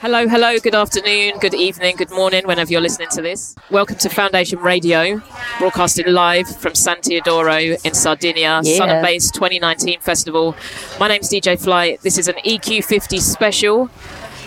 [0.00, 3.54] Hello, hello, good afternoon, good evening, good morning, whenever you're listening to this.
[3.70, 5.20] Welcome to Foundation Radio,
[5.58, 8.76] broadcasting live from San Teodoro in Sardinia, Yeah.
[8.78, 10.56] Sun and Bass 2019 Festival.
[10.98, 12.00] My name's DJ Flight.
[12.02, 13.88] This is an EQ50 special.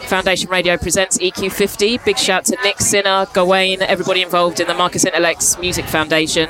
[0.08, 2.04] Foundation Radio presents EQ50.
[2.04, 6.50] Big shout to Nick Sinner, Gawain, everybody involved in the Marcus Intalex Music Foundation.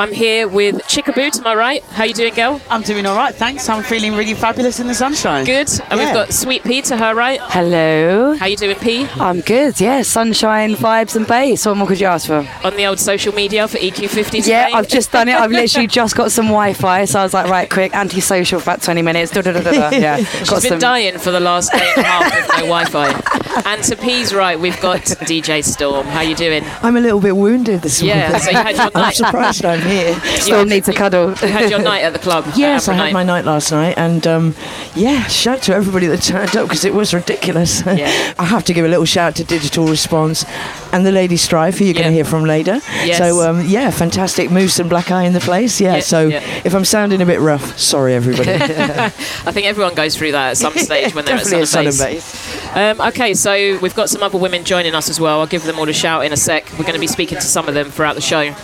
[0.00, 1.82] I'm here with Chickaboo to my right.
[1.82, 2.58] How you doing, girl?
[2.70, 3.68] I'm doing all right, thanks.
[3.68, 5.44] I'm feeling really fabulous in the sunshine.
[5.44, 5.68] Good.
[5.90, 7.38] And we've got Sweet Pea to her right.
[7.42, 8.34] Hello.
[8.34, 9.06] How you doing, Pea?
[9.16, 9.78] I'm good.
[9.78, 11.66] Yeah, sunshine, vibes, and bass.
[11.66, 12.48] What more could you ask for?
[12.64, 14.48] On the old social media for EQ50 today.
[14.48, 15.34] Yeah, I've just done it.
[15.34, 18.82] I've literally just got some Wi-Fi, so I was like, right, quick, antisocial for about
[18.82, 19.32] 20 minutes.
[19.32, 19.90] Da, da, da, da, da.
[19.90, 20.78] Yeah, She's got been some.
[20.78, 23.40] dying for the last day and a half with no Wi-Fi.
[23.66, 26.06] And to P's right, we've got DJ Storm.
[26.06, 26.64] How you doing?
[26.82, 28.16] I'm a little bit wounded this morning.
[28.18, 30.14] Yeah, so you had your I'm surprised I'm here.
[30.38, 31.30] Still need to cuddle.
[31.30, 32.44] You had your night at the club.
[32.60, 33.12] Yes, I had night.
[33.14, 34.54] my night last night, and um,
[34.94, 37.82] yeah, shout to everybody that turned up because it was ridiculous.
[37.90, 38.34] Yeah.
[38.38, 40.44] I have to give a little shout to Digital Response
[40.92, 42.80] and the Lady Strife, who you're going to hear from later.
[43.04, 43.18] Yes.
[43.18, 45.80] So um, yeah, fantastic Moose and Black Eye in the place.
[45.80, 45.96] Yeah.
[45.96, 46.62] Yeah, so yeah.
[46.64, 48.50] if I'm sounding a bit rough, sorry everybody.
[48.52, 49.08] I
[49.52, 51.94] think everyone goes through that at some stage when they're at Definitely Sun a and
[51.94, 52.16] Sun and.
[52.16, 52.76] Bass.
[52.76, 55.40] Um, okay, so we've got some other women joining us as well.
[55.40, 56.70] I'll give them all a shout in a sec.
[56.72, 58.54] We're going to be speaking to some of them throughout the show.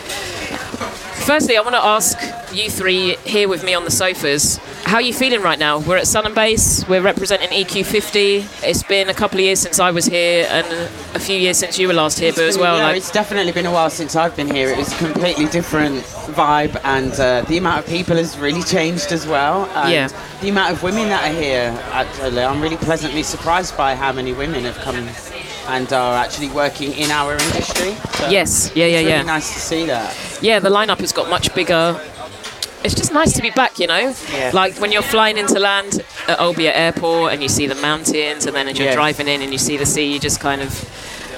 [1.27, 2.16] Firstly, I want to ask
[2.55, 5.80] you three here with me on the sofas, how are you feeling right now?
[5.80, 8.62] We're at Sun and Bass, we're representing EQ50.
[8.62, 10.64] It's been a couple of years since I was here and
[11.16, 13.50] a few years since you were last here, but as well, Yeah, like, it's definitely
[13.50, 14.69] been a while since I've been here.
[14.69, 16.04] It was a completely different
[16.36, 19.69] vibe, and uh, the amount of people has really changed as well.
[19.74, 20.08] And Yeah.
[20.42, 24.32] The amount of women that are here, actually, I'm really pleasantly surprised by how many
[24.32, 25.08] women have come
[25.69, 27.95] and are actually working in our industry.
[28.19, 29.22] So yes, yeah, yeah, it's really yeah.
[29.22, 30.39] nice to see that.
[30.42, 32.00] yeah, the lineup has got much bigger.
[32.84, 34.14] It's just nice to be back, you know?
[34.33, 34.50] Yeah.
[34.55, 38.55] Like when you're flying into land at Olbia Airport and you see the mountains, and
[38.55, 38.94] then as you're Yeah.
[38.94, 40.70] driving in and you see the sea, you just kind of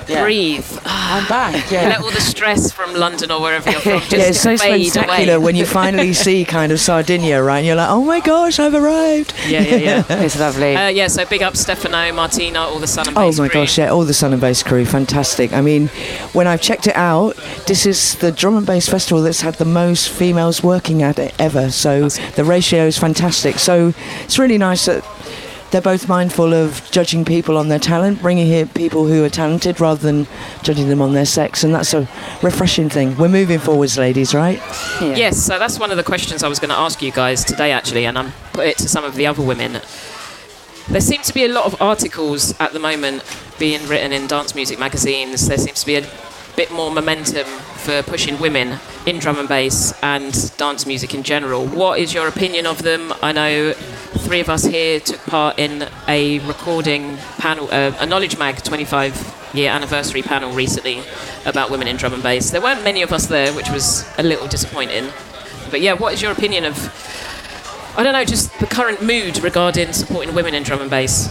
[0.08, 0.22] Yeah.
[0.24, 0.66] breathe.
[0.84, 1.70] I'm back.
[1.70, 4.90] Let all the stress from London or wherever you're from just yeah, it's so fade
[4.90, 5.44] spectacular away.
[5.44, 7.58] when you finally see kind of Sardinia, right?
[7.58, 9.34] And you're like, oh my gosh, I've arrived.
[9.46, 10.04] yeah, yeah, yeah.
[10.24, 10.74] It's lovely.
[10.76, 13.60] Uh, yeah, so big up Stefano, Martina, all the Sun and Oh my crew.
[13.60, 15.52] gosh, yeah, all the Sun and Bass crew, fantastic.
[15.52, 15.88] I mean,
[16.32, 19.64] when I've checked it out, this is the drum and bass festival that's had the
[19.64, 21.70] most females working at it ever.
[21.70, 23.58] So the ratio is fantastic.
[23.58, 23.92] So
[24.24, 25.04] it's really nice that
[25.70, 29.80] they're both mindful of judging people on their talent, bringing here people who are talented
[29.80, 30.26] rather than
[30.62, 32.08] judging them on their sex, and that's a
[32.42, 33.16] refreshing thing.
[33.16, 34.58] We're moving forwards, ladies, right?
[35.00, 35.16] Yeah.
[35.16, 37.72] Yes, so that's one of the questions I was going to ask you guys today,
[37.72, 39.80] actually, and I'm put it to some of the other women.
[40.88, 43.22] There seems to be a lot of articles at the moment
[43.58, 45.46] being written in dance music magazines.
[45.46, 46.06] There seems to be a
[46.56, 47.46] bit more momentum
[47.78, 51.66] for pushing women in drum and bass and dance music in general.
[51.66, 53.12] What is your opinion of them?
[53.22, 58.38] I know three of us here took part in a recording panel, uh, a Knowledge
[58.38, 61.02] Mag 25 year anniversary panel recently
[61.46, 62.50] about women in drum and bass.
[62.50, 65.10] There weren't many of us there, which was a little disappointing.
[65.70, 66.76] But yeah, what is your opinion of,
[67.96, 71.28] I don't know, just the current mood regarding supporting women in drum and bass?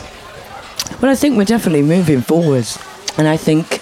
[1.02, 2.80] Well, I think we're definitely moving forwards.
[3.18, 3.81] And I think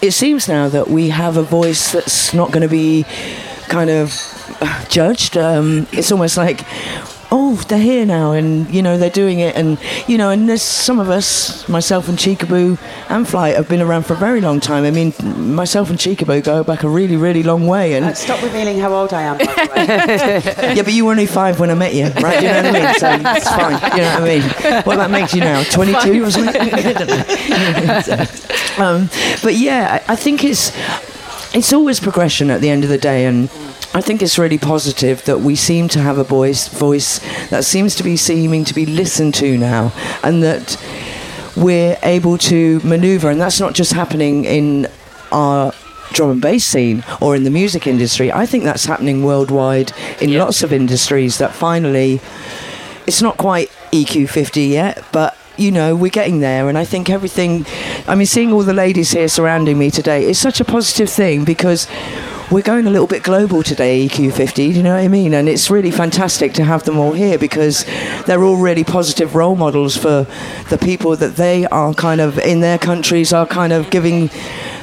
[0.00, 3.04] it seems now that we have a voice that's not going to be
[3.68, 4.12] kind of
[4.60, 5.36] uh, judged.
[5.36, 6.60] Um, it's almost like,
[7.36, 9.56] oh, they're here now and, you know, they're doing it.
[9.56, 12.78] And, you know, and there's some of us, myself and Cheekaboo
[13.10, 14.84] and Flight, have been around for a very long time.
[14.84, 15.12] I mean,
[15.54, 17.94] myself and Cheekaboo go back a really, really long way.
[17.94, 19.84] And Uh, stop revealing how old I am, by the way.
[20.76, 22.40] yeah, but you were only five when I met you, right?
[22.40, 22.94] You know what I mean?
[23.00, 23.78] So it's fine.
[23.96, 24.82] You know what I mean?
[24.84, 25.62] What that makes you now?
[25.70, 26.60] 22 or something?
[26.62, 27.08] I don't
[28.08, 28.84] know.
[28.84, 29.10] um,
[29.42, 30.70] but yeah, I I think it's
[31.52, 33.48] it's always progression at the end of the day, and
[33.96, 37.94] I think it's really positive that we seem to have a voice voice that seems
[37.96, 39.92] to be seeming to be listened to now,
[40.24, 40.76] and that
[41.56, 44.88] we're able to maneuver, and that's not just happening in
[45.30, 45.72] our
[46.12, 48.32] drum and bass scene or in the music industry.
[48.32, 50.44] I think that's happening worldwide in Yeah.
[50.44, 52.20] lots of industries that finally
[53.06, 57.64] it's not quite EQ50 yet, but you know, we're getting there and I think everything
[58.08, 61.44] I mean seeing all the ladies here surrounding me today is such a positive thing
[61.44, 61.86] because
[62.50, 65.34] we're going a little bit global today, EQ50, do you know what I mean?
[65.34, 67.84] And it's really fantastic to have them all here because
[68.26, 70.26] they're all really positive role models for
[70.70, 74.28] the people that they are kind of in their countries are kind of giving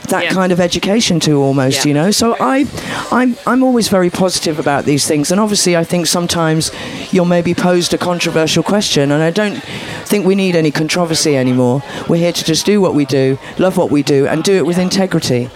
[0.09, 0.29] that Yeah.
[0.31, 1.87] kind of education to almost, Yeah.
[1.89, 2.11] you know.
[2.11, 2.65] So I,
[3.11, 6.71] I'm, I'm always very positive about these things, and obviously I think sometimes
[7.11, 9.61] you're maybe posed a controversial question, and I don't
[10.05, 11.83] think we need any controversy anymore.
[12.09, 14.65] We're here to just do what we do, love what we do, and do it
[14.65, 15.49] with integrity.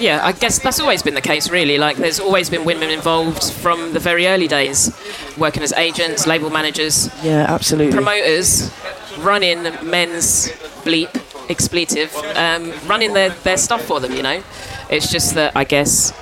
[0.00, 1.76] Yeah, I guess that's always been the case, really.
[1.78, 4.96] Like, there's always been women involved from the very early days,
[5.36, 7.92] working as agents, label managers, Yeah, absolutely.
[7.92, 8.70] promoters,
[9.18, 10.50] running men's
[10.84, 11.10] bleep
[11.50, 14.42] expletive, um, running their, their stuff for them, you know?
[14.90, 16.12] It's just that I guess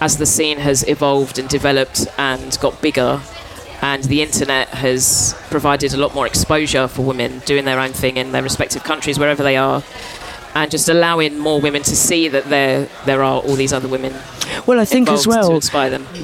[0.00, 3.20] as the scene has evolved and developed and got bigger,
[3.82, 8.16] and the internet has provided a lot more exposure for women doing their own thing
[8.16, 9.82] in their respective countries, wherever they are,
[10.54, 14.12] and just allowing more women to see that there there are all these other women
[14.66, 15.60] Well, I think as well,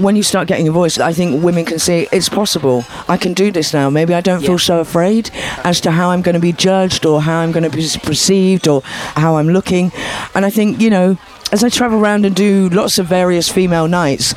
[0.01, 2.85] when you start getting a voice, I think women can see it's possible.
[3.09, 3.89] I can do this now.
[3.91, 4.49] Maybe I don't Yeah.
[4.49, 5.31] feel so afraid
[5.65, 8.67] as to how I'm going to be judged or how I'm going to be perceived
[8.69, 8.83] or
[9.17, 9.93] how I'm looking.
[10.35, 11.17] And I think, you know,
[11.53, 14.35] as I travel around and do lots of various female nights,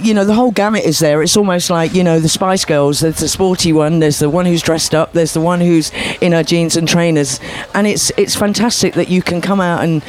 [0.00, 1.22] you know, the whole gamut is there.
[1.22, 3.00] It's almost like, you know, the Spice Girls.
[3.00, 5.90] There's the sporty one, there's the one who's dressed up, there's the one who's
[6.20, 7.40] in her jeans and trainers.
[7.74, 10.02] And it's it's fantastic that you can come out and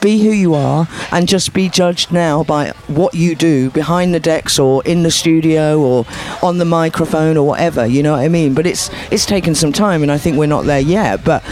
[0.00, 4.20] be who you are and just be judged now by what you do behind the
[4.20, 6.04] decks or in the studio or
[6.42, 8.54] on the microphone or whatever, you know what I mean?
[8.54, 11.42] But it's it's taken some time and I think we're not there yet, but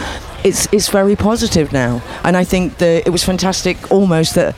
[0.45, 2.03] it's it's very positive now.
[2.25, 4.55] And I think that it was fantastic almost that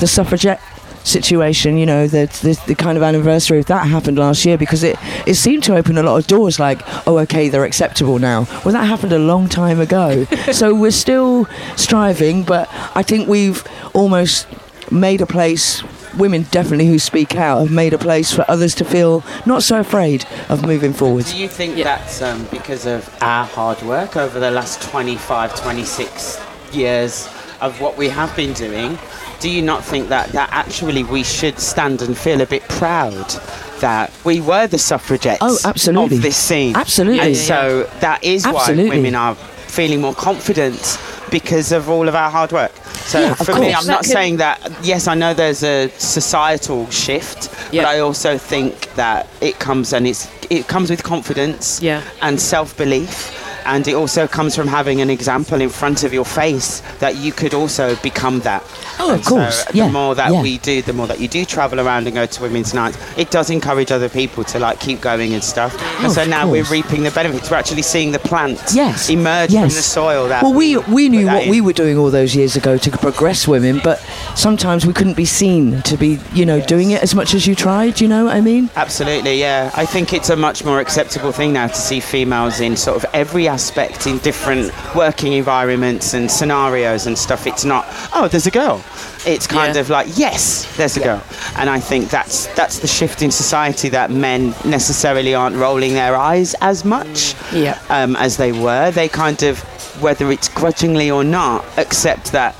[0.00, 0.60] the suffragette
[1.06, 4.82] situation, you know, the, the the kind of anniversary of that happened last year because
[4.82, 6.58] it it seemed to open a lot of doors.
[6.58, 8.46] Like, oh, okay, they're acceptable now.
[8.64, 10.24] Well, that happened a long time ago.
[10.52, 13.64] so we're still striving, but I think we've
[13.94, 14.46] almost
[14.90, 15.82] made a place.
[16.16, 19.80] Women definitely who speak out have made a place for others to feel not so
[19.80, 21.26] afraid of moving forward.
[21.26, 21.84] Do you think Yeah.
[21.84, 26.40] that's um, because of our hard work over the last 25, 26
[26.72, 27.28] years
[27.60, 28.98] of what we have been doing?
[29.46, 33.30] Do you not think that, that actually we should stand and feel a bit proud
[33.78, 36.16] that we were the suffragettes Oh, absolutely.
[36.16, 36.74] of this scene?
[36.74, 37.20] Absolutely.
[37.20, 38.88] And Yeah, yeah, so that is Absolutely.
[38.90, 40.98] why women are feeling more confident
[41.30, 42.72] because of all of our hard work.
[43.12, 43.66] So Yeah, of for me.
[43.72, 47.82] I'm not That could- saying that, yes, I know there's a societal shift, Yeah.
[47.84, 52.02] but I also think that it comes and it's, it comes with confidence Yeah.
[52.20, 53.30] and self-belief
[53.66, 57.32] and it also comes from having an example in front of your face that you
[57.32, 58.62] could also become that.
[58.98, 60.42] Oh, of course, So yeah, the more that yeah.
[60.42, 63.30] we do, the more that you do travel around and go to women's nights, it
[63.30, 65.74] does encourage other people to like keep going and stuff.
[65.78, 67.50] Oh, and so now we're reaping the benefits.
[67.50, 69.10] We're actually seeing the plants Yes.
[69.10, 69.62] emerge yes.
[69.62, 70.28] from the soil.
[70.28, 71.50] That well, we we knew what in.
[71.50, 73.98] we were doing all those years ago to progress women, but
[74.34, 77.54] sometimes we couldn't be seen to be, you know, doing it as much as you
[77.54, 78.00] tried.
[78.00, 78.70] You know what I mean?
[78.76, 79.70] Absolutely, yeah.
[79.74, 83.06] I think it's a much more acceptable thing now to see females in sort of
[83.12, 87.46] every aspect in different working environments and scenarios and stuff.
[87.46, 88.84] It's not, oh, there's a girl.
[89.26, 89.80] It's kind Yeah.
[89.80, 91.22] of like, yes, there's a girl.
[91.56, 96.14] And I think that's that's the shift in society that men necessarily aren't rolling their
[96.16, 97.78] eyes as much Yeah.
[97.88, 98.90] um, as they were.
[98.90, 99.54] They kind of,
[100.02, 102.54] whether it's grudgingly or not, accept that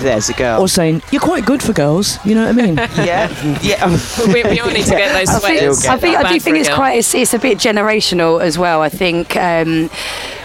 [0.00, 0.60] there's a girl.
[0.60, 2.24] Or saying you're quite good for girls.
[2.24, 2.76] You know what I mean?
[2.96, 3.86] yeah, yeah.
[4.32, 5.86] we, we all need to get those I think, sweaters.
[5.86, 6.76] I think I do think it's girl.
[6.76, 8.82] quite it's, it's a bit generational as well.
[8.82, 9.90] I think um,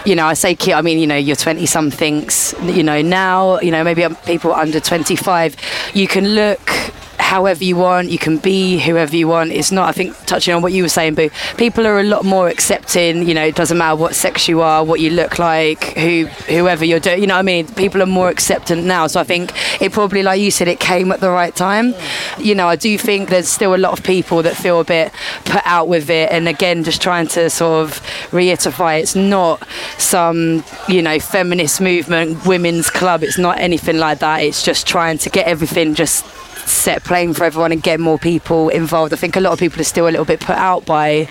[0.04, 0.74] you know I say kid.
[0.74, 2.54] I mean you know you're twenty somethings.
[2.62, 5.56] You know now you know maybe um, people under twenty five.
[5.94, 6.70] You can look
[7.28, 8.08] however you want.
[8.08, 9.52] You can be whoever you want.
[9.52, 9.86] It's not.
[9.86, 11.28] I think touching on what you were saying, Boo.
[11.58, 13.28] People are a lot more accepting.
[13.28, 16.86] You know, it doesn't matter what sex you are, what you look like, who whoever
[16.86, 17.20] you're doing.
[17.20, 17.66] You know what I mean?
[17.74, 19.06] People are more acceptant now.
[19.08, 19.52] So I think
[19.82, 21.94] it probably, like you said, it came at the right time.
[22.38, 25.12] You know, I do think there's still a lot of people that feel a bit
[25.44, 26.32] put out with it.
[26.32, 32.46] And again, just trying to sort of reiterate, it's not some you know feminist movement,
[32.46, 33.22] women's club.
[33.22, 34.38] It's not anything like that.
[34.38, 36.24] It's just trying to get everything just
[36.68, 39.12] set playing for everyone and get more people involved.
[39.12, 41.28] I think a lot of people are still a little bit put out by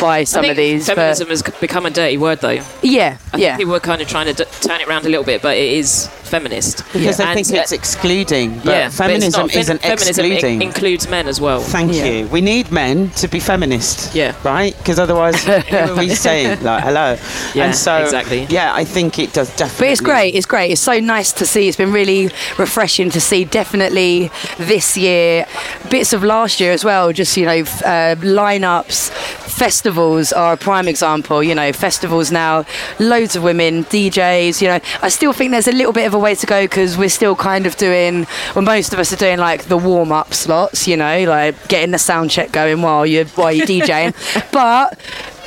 [0.00, 0.86] by I some think of these.
[0.86, 2.60] Feminism has become a dirty word, though.
[2.82, 3.56] yeah, I yeah.
[3.56, 5.56] think people are kind of trying to d- turn it around a little bit, but
[5.56, 6.84] it is feminist.
[6.92, 9.54] Because I And, think it's uh, excluding, but yeah, feminism not.
[9.54, 10.60] Isn't feminism i- excluding.
[10.62, 11.60] includes men as well.
[11.60, 12.04] Thank Yeah.
[12.04, 12.26] you.
[12.26, 14.14] We need men to be feminist.
[14.14, 14.34] Yeah.
[14.44, 14.76] Right?
[14.76, 16.62] Because otherwise, who are we saying?
[16.62, 17.16] Like, hello.
[17.54, 18.46] Yeah, and so, exactly.
[18.50, 19.86] Yeah, I think it does definitely.
[19.86, 20.34] But it's great.
[20.34, 20.72] It's great.
[20.72, 21.68] It's so nice to see.
[21.68, 22.26] It's been really
[22.58, 23.44] refreshing to see.
[23.44, 24.30] Definitely
[24.66, 25.46] this year,
[25.90, 27.12] bits of last year as well.
[27.12, 29.10] Just you know, uh, lineups,
[29.48, 31.42] festivals are a prime example.
[31.42, 32.64] You know, festivals now,
[32.98, 34.60] loads of women, DJs.
[34.60, 36.96] You know, I still think there's a little bit of a way to go because
[36.98, 38.26] we're still kind of doing.
[38.54, 40.86] Well, most of us are doing like the warm up slots.
[40.86, 44.14] You know, like getting the sound check going while you're while you're DJing.
[44.52, 44.98] but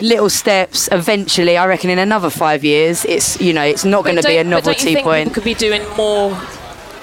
[0.02, 4.16] little steps eventually i reckon in another five years it's you know it's not going
[4.16, 6.32] to be a don't- but don't you novelty think point People could be doing more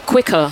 [0.07, 0.51] quicker.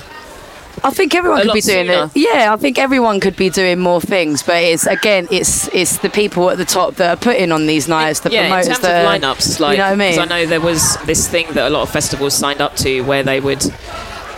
[0.83, 2.05] I think everyone could be doing sooner.
[2.15, 2.17] it.
[2.17, 6.11] Yeah, I think everyone could be doing more things, but it's again, it's it's the
[6.11, 8.81] people at the top that are putting on these nights, the yeah, in promoters terms
[8.81, 10.11] that of lineups, like you know what I mean.
[10.11, 13.01] 'cause I know there was this thing that a lot of festivals signed up to,
[13.03, 13.65] where they would.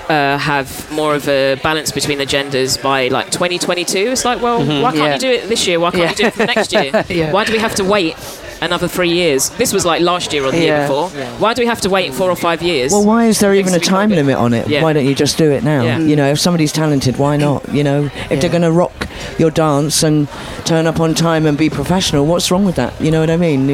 [0.09, 3.99] Uh, have more of a balance between the genders by like 2022.
[4.13, 5.15] It's like, well, why can't Yeah.
[5.15, 5.81] you do it this year?
[5.81, 6.11] Why can't Yeah.
[6.11, 7.05] you do it for next year?
[7.09, 7.33] Yeah.
[7.33, 8.15] Why do we have to wait
[8.61, 9.51] another three years.
[9.51, 10.87] This was like last year or the year Yeah.
[10.87, 11.09] before.
[11.39, 12.93] Why do we have to wait four or five years?
[12.93, 14.69] Well, why is there even a time I'll limit on it?
[14.69, 14.83] Yeah.
[14.83, 15.83] Why don't you just do it now?
[15.85, 15.99] Yeah.
[15.99, 17.41] You know, if somebody's talented, why mm.
[17.41, 17.69] not?
[17.73, 19.09] You know, if they're going to rock
[19.39, 20.29] your dance and
[20.65, 22.99] turn up on time and be professional, what's wrong with that?
[23.01, 23.67] You know what I mean?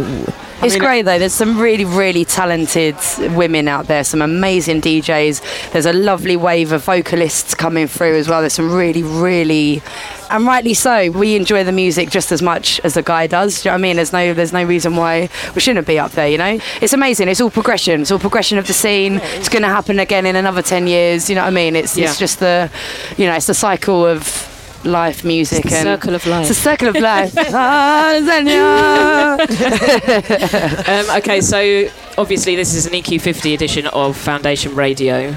[0.62, 1.18] It's mean, great though.
[1.18, 2.96] There's some really, really talented
[3.36, 4.04] women out there.
[4.04, 5.72] Some amazing DJs.
[5.72, 8.40] There's a lovely wave of vocalists coming through as well.
[8.40, 9.82] There's some really, really,
[10.30, 11.10] and rightly so.
[11.10, 13.62] We enjoy the music just as much as the guy does.
[13.62, 13.96] Do you know what I mean?
[13.96, 16.28] There's no, there's no reason why we shouldn't be up there.
[16.28, 17.28] You know, it's amazing.
[17.28, 18.02] It's all progression.
[18.02, 19.16] It's all progression of the scene.
[19.22, 21.28] It's going to happen again in another ten years.
[21.28, 21.74] You know what I mean?
[21.76, 22.08] It's, Yeah.
[22.10, 22.70] it's just the,
[23.16, 24.48] you know, it's the cycle of
[24.84, 26.48] life music and circle of life.
[26.48, 27.34] it's a circle of life.
[27.54, 29.38] Ah.
[30.92, 35.32] Um, okay, so obviously this is an EQ50 edition of Foundation Radio.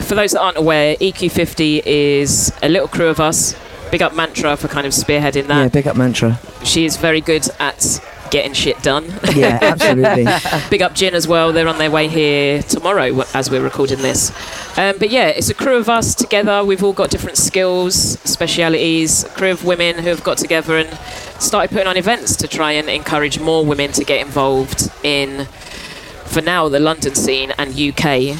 [0.00, 3.54] For those that aren't aware, EQ50 is a little crew of us.
[3.92, 5.62] Big up Mantra for kind of spearheading that.
[5.62, 6.40] yeah, big up mantra.
[6.64, 9.04] She is very good at getting shit done.
[9.34, 10.26] Yeah, absolutely.
[10.70, 11.52] Big up Gin as well.
[11.52, 14.30] They're on their way here tomorrow as we're recording this.
[14.78, 16.64] Um, but yeah, it's a crew of us together.
[16.64, 19.24] We've all got different skills, specialities.
[19.24, 20.88] A crew of women who have got together and
[21.38, 25.44] started putting on events to try and encourage more women to get involved in,
[26.24, 28.38] for now, the London scene and UK.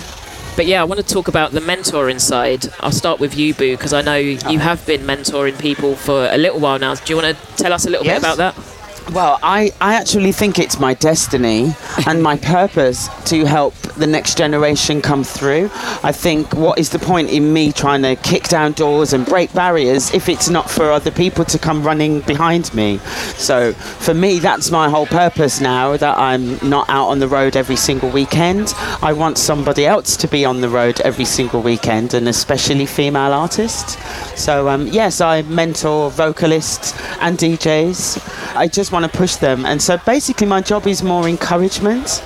[0.54, 2.66] But yeah, I want to talk about the mentoring side.
[2.80, 4.58] I'll start with you, Boo, because I know you ah.
[4.58, 6.94] have been mentoring people for a little while now.
[6.94, 8.20] Do you want to tell us a little Yes.
[8.20, 8.81] bit about that?
[9.10, 11.74] Well, I, I actually think it's my destiny
[12.06, 15.70] and my purpose to help the next generation come through.
[16.02, 19.52] I think what is the point in me trying to kick down doors and break
[19.52, 22.98] barriers if it's not for other people to come running behind me?
[23.36, 27.56] So for me, that's my whole purpose now that I'm not out on the road
[27.56, 28.72] every single weekend.
[29.02, 33.32] I want somebody else to be on the road every single weekend, and especially female
[33.32, 33.98] artists.
[34.40, 38.56] So um, yes, I mentor vocalists and DJs.
[38.56, 42.22] I just want to push them, and so basically my job is more encouragement.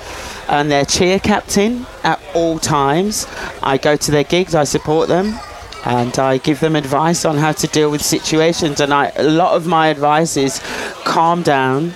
[0.49, 3.27] And their cheer captain at all times.
[3.61, 5.37] I go to their gigs, I support them,
[5.83, 8.79] and I give them advice on how to deal with situations.
[8.79, 10.61] And I, a lot of my advice is
[11.03, 11.95] calm down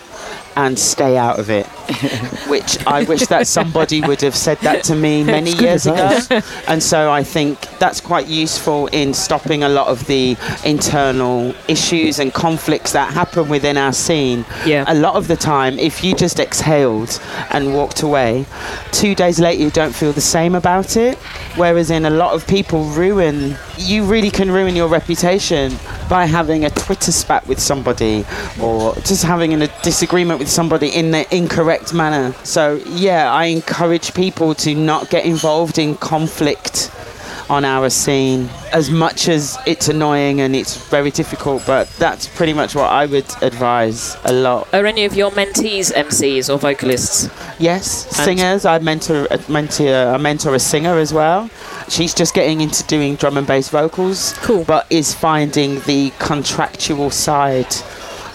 [0.57, 1.65] and stay out of it.
[2.47, 6.19] Which I wish that somebody would have said that to me many years ago.
[6.67, 12.19] And so I think that's quite useful in stopping a lot of the internal issues
[12.19, 14.45] and conflicts that happen within our scene.
[14.65, 14.85] Yeah.
[14.87, 17.19] A lot of the time, if you just exhaled
[17.51, 18.45] and walked away,
[18.91, 21.17] two days later you don't feel the same about it.
[21.55, 25.73] Whereas in a lot of people ruin, you really can ruin your reputation
[26.09, 28.25] by having a Twitter spat with somebody
[28.61, 32.33] or just having a disagreement with somebody in the incorrect manner.
[32.43, 36.91] So yeah, I encourage people to not get involved in conflict
[37.49, 42.53] on our scene as much as it's annoying and it's very difficult but that's pretty
[42.53, 47.29] much what I would advise a lot Are any of your mentees MCs or vocalists?
[47.59, 48.65] Yes, And- singers.
[48.65, 51.49] I mentor, uh, mentor, I mentor a singer as well.
[51.89, 54.63] She's just getting into doing drum and bass vocals, Cool.
[54.63, 57.67] but is finding the contractual side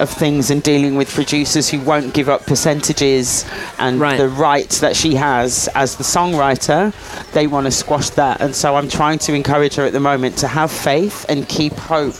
[0.00, 3.44] of things and dealing with producers who won't give up percentages
[3.78, 4.18] and Right.
[4.18, 6.92] the rights that she has as the songwriter.
[7.32, 10.36] They want to squash that, and so I'm trying to encourage her at the moment
[10.38, 12.14] to have faith and keep hope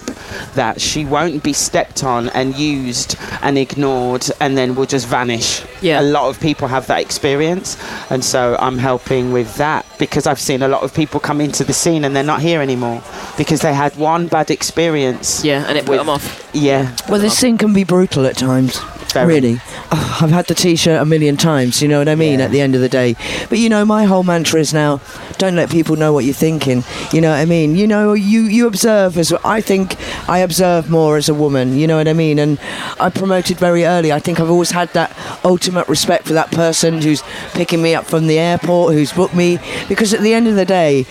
[0.54, 5.64] that she won't be stepped on and used and ignored and then will just vanish.
[5.82, 6.00] Yeah.
[6.00, 7.76] A lot of people have that experience,
[8.10, 11.64] and so I'm helping with that because I've seen a lot of people come into
[11.64, 13.02] the scene and they're not here anymore
[13.36, 15.44] because they had one bad experience.
[15.44, 16.50] Yeah, and it put With- them off.
[16.52, 16.94] Yeah.
[17.08, 18.80] Well, this scene can be brutal at times.
[19.12, 19.34] Very.
[19.34, 19.60] Really.
[19.92, 22.46] Oh, I've had the t shirt a million times, you know what I mean, Yeah.
[22.46, 23.16] at the end of the day.
[23.48, 25.00] But you know, my whole mantra is now
[25.38, 26.84] don't let people know what you're thinking.
[27.12, 27.76] You know what I mean?
[27.76, 29.96] You know, you, you observe as I think
[30.28, 32.38] I observe more as a woman, you know what I mean?
[32.38, 32.58] And
[33.00, 34.12] I promoted very early.
[34.12, 37.22] I think I've always had that ultimate respect for that person who's
[37.52, 39.58] picking me up from the airport, who's booked me.
[39.88, 41.06] Because at the end of the day,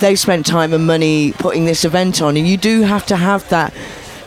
[0.00, 3.48] they've spent time and money putting this event on, and you do have to have
[3.48, 3.72] that.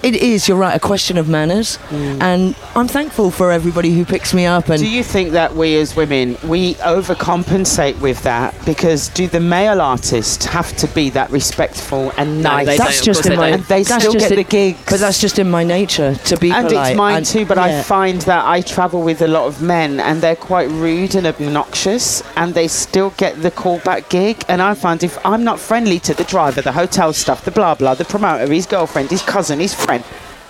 [0.02, 2.22] It is, you're right, a question of manners, mm.
[2.22, 4.70] and I'm thankful for everybody who picks me up.
[4.70, 9.42] And Do you think that we as women we overcompensate with that because do the
[9.42, 12.66] male artists have to be that respectful and nice?
[12.66, 13.50] they that's just in my.
[13.50, 14.80] And they still get in- the gigs.
[14.90, 16.92] but that's just in my nature to be and polite.
[16.92, 17.64] it's mine and- too, but yeah.
[17.64, 21.28] I find that I travel with a lot of men and they're quite rude and
[21.28, 24.44] obnoxious and they still get the callback gig.
[24.48, 27.76] And I find if I'm not friendly to the driver, the hotel staff, the blah
[27.76, 30.04] blah, the promoter, his girlfriend, his cousin, his friend,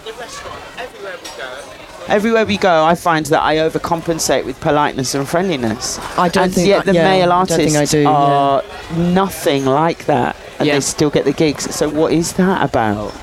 [0.05, 1.55] the restaurant, everywhere we go.
[2.08, 6.00] Everywhere we go, I find that I overcompensate with politeness and friendliness.
[6.17, 8.01] I don't and think yet I- the yeah, male I don't think artists I do,
[8.03, 9.12] yeah.
[9.13, 10.74] nothing like that, and Yeah.
[10.75, 11.74] they still get the gigs.
[11.75, 13.13] So what is that about?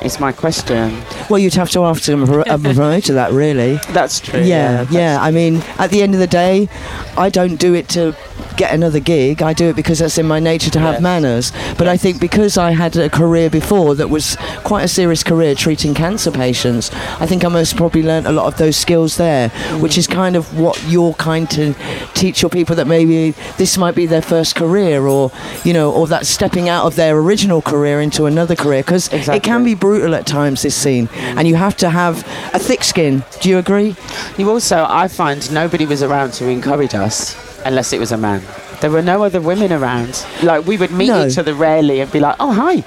[0.00, 1.02] It's my question.
[1.28, 3.80] Well, you'd have to ask them a a promoter that, really.
[3.92, 4.40] That's true.
[4.42, 5.18] Yeah, yeah.
[5.20, 6.68] I mean, at the end of the day,
[7.16, 8.14] I don't do it to
[8.58, 9.40] get another gig.
[9.40, 11.02] I do it because that's in my nature to have Yes.
[11.02, 11.52] manners.
[11.78, 15.54] But I think because I had a career before that was quite a serious career
[15.54, 19.48] treating cancer patients, I think I most probably learnt a lot of those skills there,
[19.48, 19.80] mm.
[19.80, 21.74] which is kind of what you're kind to
[22.14, 25.30] teach your people that maybe this might be their first career or,
[25.64, 29.42] you know, or that stepping out of their original career into another career because it
[29.42, 31.08] can be brutal at times, this scene.
[31.14, 33.22] And you have to have a thick skin.
[33.40, 33.94] Do you agree?
[34.36, 38.42] You also, I find nobody was around to encourage us unless it was a man.
[38.80, 40.24] There were no other women around.
[40.42, 41.26] Like we would meet No.
[41.26, 42.84] each other rarely and be like, "Oh hi,"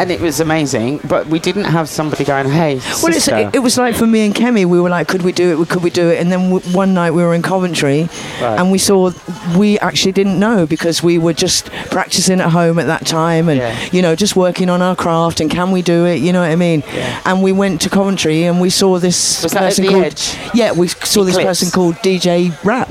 [0.00, 1.00] and it was amazing.
[1.12, 4.20] But we didn't have somebody going, "Hey, Well, it's, it, it was like for me
[4.26, 5.68] and Kemi, we were like, could we do it?
[5.68, 6.20] Could we do it?
[6.20, 8.08] And then w- one night we were in Coventry,
[8.40, 8.58] Right.
[8.60, 9.10] and we saw
[9.56, 13.58] we actually didn't know because we were just practicing at home at that time, and
[13.58, 13.74] Yeah.
[13.90, 15.40] you know just working on our craft.
[15.40, 16.18] And can we do it?
[16.24, 16.84] You know what I mean?
[16.94, 17.20] Yeah.
[17.28, 20.04] And we went to Coventry and we saw this Was that at person the called
[20.04, 20.36] Edge?
[20.54, 22.90] yeah, we saw this person called DJ Rap.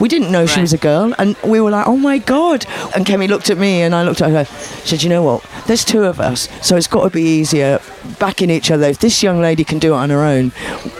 [0.00, 3.04] We didn't know she was a girl, and we were like, "Oh my god!" And
[3.06, 4.44] Kemi looked at me, and I looked at her.
[4.84, 5.44] She said, "You know what?
[5.66, 7.80] There's two of us, so it's got to be easier
[8.18, 8.86] backing each other.
[8.86, 10.52] If this young lady can do it on her own,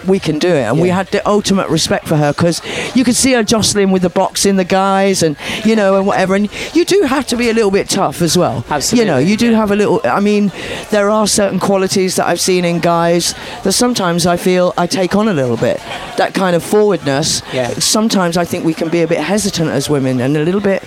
[0.07, 2.61] we can do it." And we had the ultimate respect for her because
[2.95, 6.35] you could see her jostling with the boxing, the guys, and you know, and whatever.
[6.35, 8.65] And you do have to be a little bit tough as well.
[8.69, 8.99] Absolutely.
[8.99, 10.01] You know, you do have a little.
[10.05, 10.53] I mean,
[10.91, 15.17] there are certain qualities that I've seen in guys that sometimes I feel I take
[15.17, 15.81] on a little bit.
[16.19, 17.43] That kind of forwardness.
[17.53, 17.71] Yeah.
[17.79, 20.83] Sometimes I think we can be a bit hesitant as women and a little bit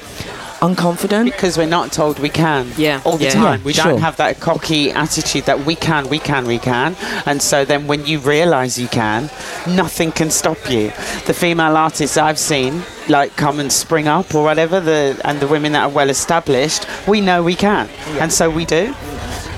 [0.62, 1.26] unconfident.
[1.26, 3.32] because we're not told we can Yeah, all the yeah.
[3.32, 3.60] time.
[3.60, 3.86] Yeah, we sure.
[3.92, 6.96] don't have that cocky attitude that we can, we can, we can.
[7.26, 9.30] And so then when you realise you can,
[9.68, 10.92] nothing can stop you.
[11.26, 15.48] The female artists I've seen, like come and spring up or whatever, the and the
[15.48, 17.90] women that are well established, we know we can,
[18.22, 18.94] and so we do.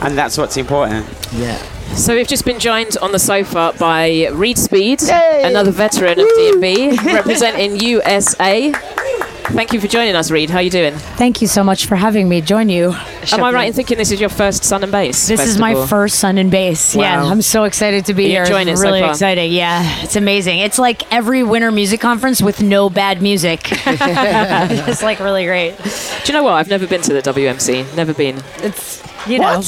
[0.02, 1.06] And that's what's important.
[1.34, 1.58] Yeah.
[1.94, 5.44] So we've just been joined on the sofa by Reid Speed, Yay!
[5.46, 8.72] another veteran of D&B, representing USA.
[8.72, 10.50] Thank you for joining us, Reed.
[10.50, 10.94] How are you doing?
[10.94, 12.94] Thank you so much for having me join you.
[13.32, 15.28] Am I right in thinking this is your first Sun and Bass?
[15.28, 16.96] This is my first Sun and Bass.
[16.96, 18.42] Yeah, I'm so excited to be Are you here.
[18.44, 19.12] enjoying it's it so really far?
[19.12, 19.52] exciting.
[19.54, 20.60] Yeah, it's amazing.
[20.60, 23.62] It's like every winter music conference with no bad music.
[23.72, 25.78] it's like really great.
[25.78, 25.90] Do
[26.26, 26.54] you know what?
[26.54, 27.96] I've never been to the WMC.
[27.96, 28.44] Never been.
[28.58, 29.62] It's you know.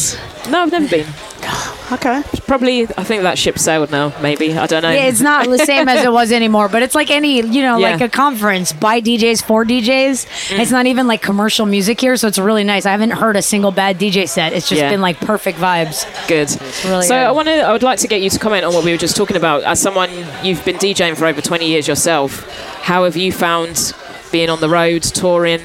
[0.49, 1.05] No, I've never been.
[1.89, 2.21] Okay.
[2.45, 4.11] Probably, I think that ship sailed now.
[4.21, 4.91] Maybe I don't know.
[4.91, 7.77] Yeah, it's not the same as it was anymore, but it's like any, you know,
[7.77, 7.91] Yeah.
[7.91, 10.25] like a conference by DJs for DJs.
[10.49, 10.59] Mm.
[10.59, 12.85] It's not even like commercial music here, so it's really nice.
[12.85, 14.51] I haven't heard a single bad DJ set.
[14.51, 14.89] It's just Yeah.
[14.89, 16.05] been like perfect vibes.
[16.27, 16.49] good.
[16.89, 17.25] really so good.
[17.25, 17.61] I want to.
[17.61, 19.63] I would like to get you to comment on what we were just talking about.
[19.63, 20.09] As someone
[20.43, 22.43] you've been DJing for over 20 years yourself,
[22.81, 23.93] how have you found
[24.31, 25.61] being on the road, touring?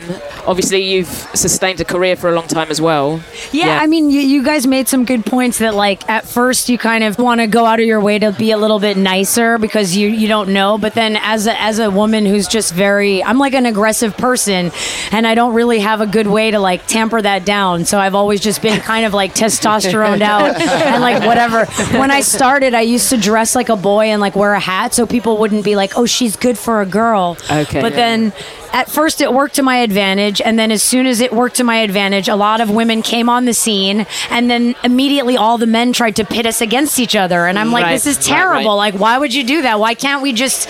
[0.46, 3.20] Obviously, you've sustained a career for a long time as well.
[3.52, 3.78] Yeah, Yeah.
[3.80, 7.04] I mean, you, you guys made some good points that, like, at first you kind
[7.04, 9.96] of want to go out of your way to be a little bit nicer because
[9.96, 10.78] you, you don't know.
[10.78, 14.72] But then, as a, as a woman who's just very, I'm like an aggressive person
[15.12, 17.84] and I don't really have a good way to, like, tamper that down.
[17.84, 21.66] So I've always just been kind of like testosterone out and, like, whatever.
[21.98, 24.92] When I started, I used to dress like a boy and, like, wear a hat
[24.94, 27.36] so people wouldn't be like, oh, she's good for a girl.
[27.50, 27.80] Okay.
[27.80, 28.32] But then
[28.72, 31.64] at first it worked to my advantage and then as soon as it worked to
[31.64, 35.66] my advantage a lot of women came on the scene and then immediately all the
[35.66, 38.70] men tried to pit us against each other and i'm like Right, this is terrible
[38.78, 38.92] right.
[38.92, 40.68] like why would you do that why can't we just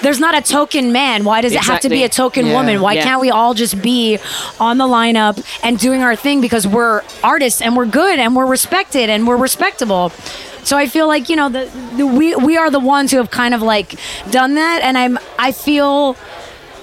[0.00, 1.24] there's not a token man.
[1.24, 2.52] Why does it have to be a token Yeah.
[2.54, 2.80] woman?
[2.80, 3.02] Why Yeah.
[3.02, 4.18] can't we all just be
[4.60, 8.46] on the lineup and doing our thing because we're artists and we're good and we're
[8.46, 10.12] respected and we're respectable?
[10.62, 13.32] So I feel like you know the, the we we are the ones who have
[13.32, 13.96] kind of like
[14.30, 16.16] done that, and I'm I feel.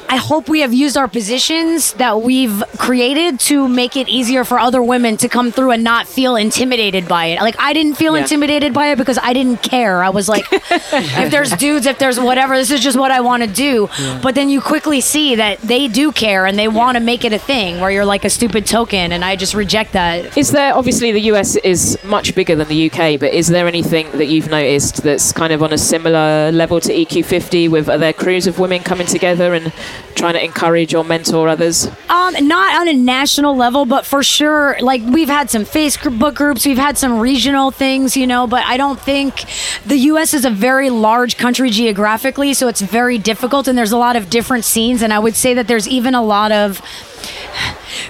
[0.07, 4.59] I hope we have used our positions that we've created to make it easier for
[4.59, 7.41] other women to come through and not feel intimidated by it.
[7.41, 8.21] Like I didn't feel Yeah.
[8.21, 10.03] intimidated by it because I didn't care.
[10.03, 13.43] I was like, if there's dudes, if there's whatever, this is just what I want
[13.43, 13.89] to do.
[14.21, 17.33] But then you quickly see that they do care and they want to make it
[17.33, 20.37] a thing where you're like a stupid token, and I just reject that.
[20.37, 24.11] Is there obviously the US is much bigger than the UK, but is there anything
[24.13, 28.13] that you've noticed that's kind of on a similar level to EQ50 with are there
[28.13, 29.73] crews of women coming together and
[30.15, 31.87] trying to encourage or mentor others?
[32.09, 36.65] Um, not on a national level, but for sure, like we've had some Facebook groups,
[36.65, 38.47] we've had some regional things, you know.
[38.47, 39.45] But I don't think
[39.85, 40.33] the U.S.
[40.33, 44.29] is a very large country geographically, so it's very difficult, and there's a lot of
[44.29, 45.01] different scenes.
[45.01, 46.81] And I would say that there's even a lot of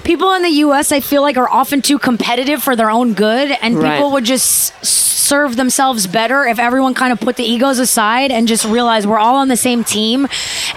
[0.03, 0.91] people in the U.S.
[0.91, 3.95] I feel like are often too competitive for their own good, and Right.
[3.95, 8.47] people would just serve themselves better if everyone kind of put the egos aside and
[8.47, 10.27] just realize we're all on the same team,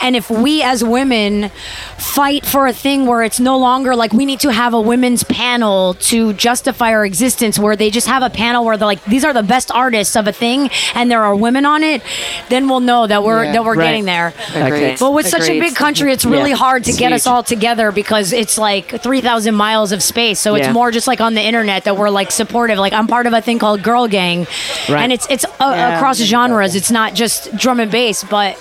[0.00, 1.50] And if we as women
[1.98, 5.24] fight for a thing where it's no longer like we need to have a women's
[5.24, 9.24] panel to justify our existence, where they just have a panel where they're like, these
[9.24, 12.00] are the best artists of a thing, and there are women on it,
[12.48, 13.52] then we'll know that we're Yeah.
[13.52, 13.86] that we're Right.
[13.86, 14.32] getting there.
[14.50, 14.96] Okay.
[14.98, 17.42] But with such a big country, it's really Yeah, hard to it's get us all
[17.42, 20.38] together because it's like 3,000 miles of space.
[20.40, 20.72] So it's Yeah.
[20.72, 22.78] more just like on the internet that we're like supportive.
[22.78, 24.46] Like I'm part of a thing called Girl Gang,
[24.88, 25.02] Right.
[25.02, 25.96] and it's it's uh, Yeah.
[25.96, 26.74] across genres.
[26.74, 28.56] It's not just drum and bass, but.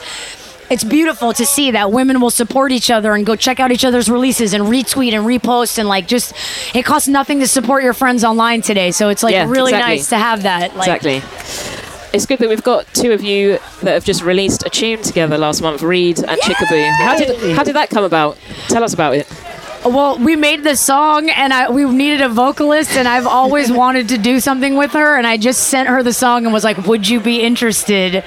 [0.70, 3.86] It's beautiful to see that women will support each other and go check out each
[3.86, 6.34] other's releases and retweet and repost and like just
[6.76, 8.92] it costs nothing to support your friends online today.
[8.92, 9.96] So it's like Yeah, really exactly.
[9.96, 10.76] nice to have that.
[10.76, 11.22] Like, Exactly.
[12.14, 15.38] It's good that we've got two of you that have just released a tune together
[15.38, 16.92] last month, Reid and Chickaboo.
[16.98, 18.38] How did how did that come about?
[18.68, 19.26] Tell us about it.
[19.86, 24.10] Well, we made this song and I, we needed a vocalist, and I've always wanted
[24.10, 25.18] to do something with her.
[25.18, 28.24] And I just sent her the song and was like, Would you be interested?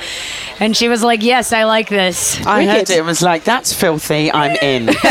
[0.59, 2.45] And she was like, Yes, I like this.
[2.47, 4.87] I heard it and was like, that's filthy, I'm in.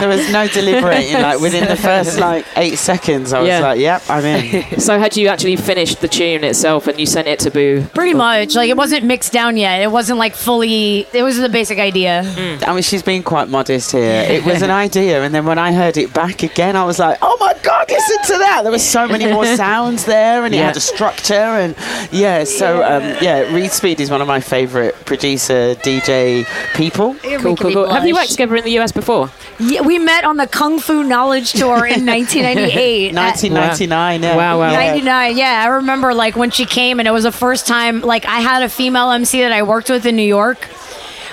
[0.00, 1.14] there was no deliberating.
[1.14, 3.60] Like within the first like eight seconds, I was Yeah.
[3.60, 4.80] like, yep, I'm in.
[4.80, 7.84] So had you actually finished the tune itself and you sent it to Boo?
[7.94, 8.54] Pretty much.
[8.54, 9.80] Like, it wasn't mixed down yet.
[9.82, 12.22] It wasn't like fully, it was the basic idea.
[12.66, 14.26] I mean, she's been quite modest here.
[14.28, 17.18] It was an idea, and then when I heard it back again, I was like,
[17.22, 18.60] oh my god, listen to that!
[18.62, 21.74] There were so many more sounds there, and it had a structure, and
[22.12, 22.44] yeah.
[22.44, 26.44] So um, yeah, Reid Speed is one of my favourite producer DJ
[26.74, 27.14] people.
[27.22, 27.90] Cool, cool, cool.
[27.90, 29.30] Have you worked together in the US before?
[29.58, 33.08] Yeah, we met on the Kung Fu Knowledge Tour in 1998.
[33.08, 34.22] at- 1999.
[34.22, 34.36] Yeah.
[34.36, 34.70] Wow, wow.
[34.70, 34.78] Yeah.
[34.78, 38.24] 99 yeah i remember like when she came and it was the first time like
[38.26, 40.58] i had a female mc that i worked with in new york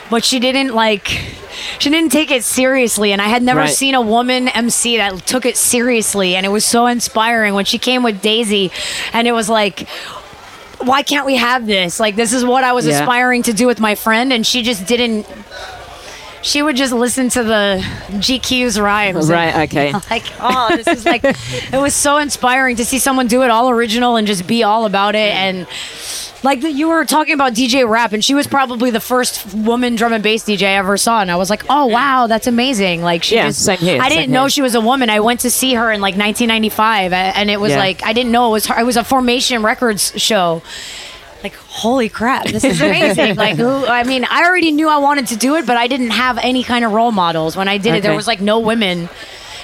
[0.10, 1.08] but she didn't like
[1.80, 3.70] she didn't take it seriously and i had never Right.
[3.70, 7.78] seen a woman mc that took it seriously and it was so inspiring when she
[7.80, 8.72] came with daisy
[9.14, 9.88] and it was like
[10.80, 13.00] why can't we have this like this is what i was Yeah.
[13.02, 15.26] aspiring to do with my friend and she just didn't
[16.42, 19.32] she would just listen to the GQ's rhymes.
[19.32, 19.92] Right, okay.
[20.12, 23.68] Like, oh, this is like, it was so inspiring to see someone do it all
[23.72, 25.34] original and just be all about it.
[25.34, 25.66] And
[26.46, 30.14] like you were talking about DJ Rap, and she was probably the first woman drum
[30.14, 31.20] and bass DJ I ever saw.
[31.22, 33.02] And I was like, oh, wow, that's amazing.
[33.02, 34.50] Like, she Yeah, just, here, I didn't know here.
[34.52, 35.10] she was a woman.
[35.10, 37.80] I went to see her in like 1995, and it was Yeah.
[37.80, 38.80] like, I didn't know it was her.
[38.80, 40.62] It was a Formation Records show
[41.44, 45.28] like holy crap this is amazing like who i mean i already knew i wanted
[45.28, 47.94] to do it but i didn't have any kind of role models when i did
[47.94, 49.08] it there was like no women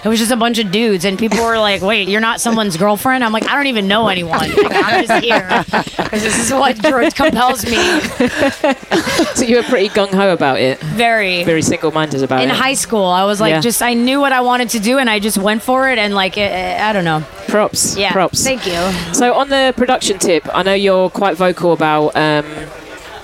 [0.03, 2.75] it was just a bunch of dudes and people were like wait you're not someone's
[2.77, 5.47] girlfriend i'm like i don't even know anyone like, i'm just here
[6.03, 6.75] because this is what
[7.15, 7.77] compels me
[9.35, 12.53] So you were pretty gung ho about it, very very single minded about in it.
[12.53, 13.59] In high school i was like Yeah.
[13.61, 16.13] just i knew what i wanted to do and i just went for it and
[16.13, 17.95] like it, i don't know props.
[17.97, 18.43] yeah Props.
[18.43, 18.73] thank you
[19.13, 22.45] So on the production tip, I know you're quite vocal about um,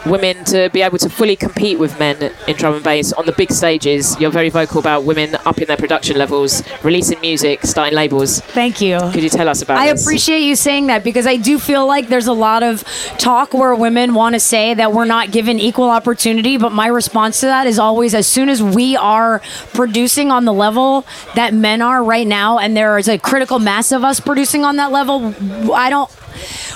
[0.09, 3.31] women to be able to fully compete with men in drum and bass on the
[3.31, 4.19] big stages.
[4.19, 8.39] You're very vocal about women upping their production levels, releasing music, starting labels.
[8.41, 10.03] thank you Could you tell us about I this?
[10.03, 12.83] appreciate you saying that because I do feel like there's a lot of
[13.17, 17.39] talk where women want to say that we're not given equal opportunity, but my response
[17.41, 19.39] to that is always as soon as we are
[19.73, 23.91] producing on the level that men are right now, and there is a critical mass
[23.91, 25.33] of us producing on that level,
[25.73, 26.09] I don't.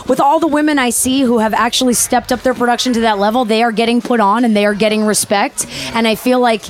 [0.07, 3.19] With all the women I see who have actually stepped up their production to that
[3.19, 5.65] level, they are getting put on and they are getting respect.
[5.93, 6.63] And I feel like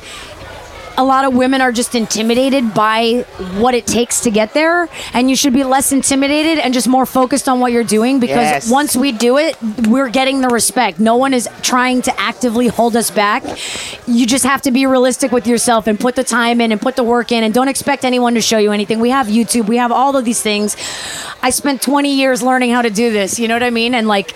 [0.97, 3.25] a lot of women are just intimidated by
[3.57, 7.05] what it takes to get there and you should be less intimidated and just more
[7.05, 8.69] focused on what you're doing because Yes.
[8.71, 9.55] once we do it
[9.87, 10.99] we're getting the respect.
[10.99, 13.43] No one is trying to actively hold us back.
[14.07, 16.95] You just have to be realistic with yourself and put the time in and put
[16.95, 18.99] the work in and don't expect anyone to show you anything.
[18.99, 19.67] We have youtube.
[19.67, 20.75] We have all of these things.
[21.43, 23.93] I spent 20 years learning how to do this you know what i mean?
[23.93, 24.35] And like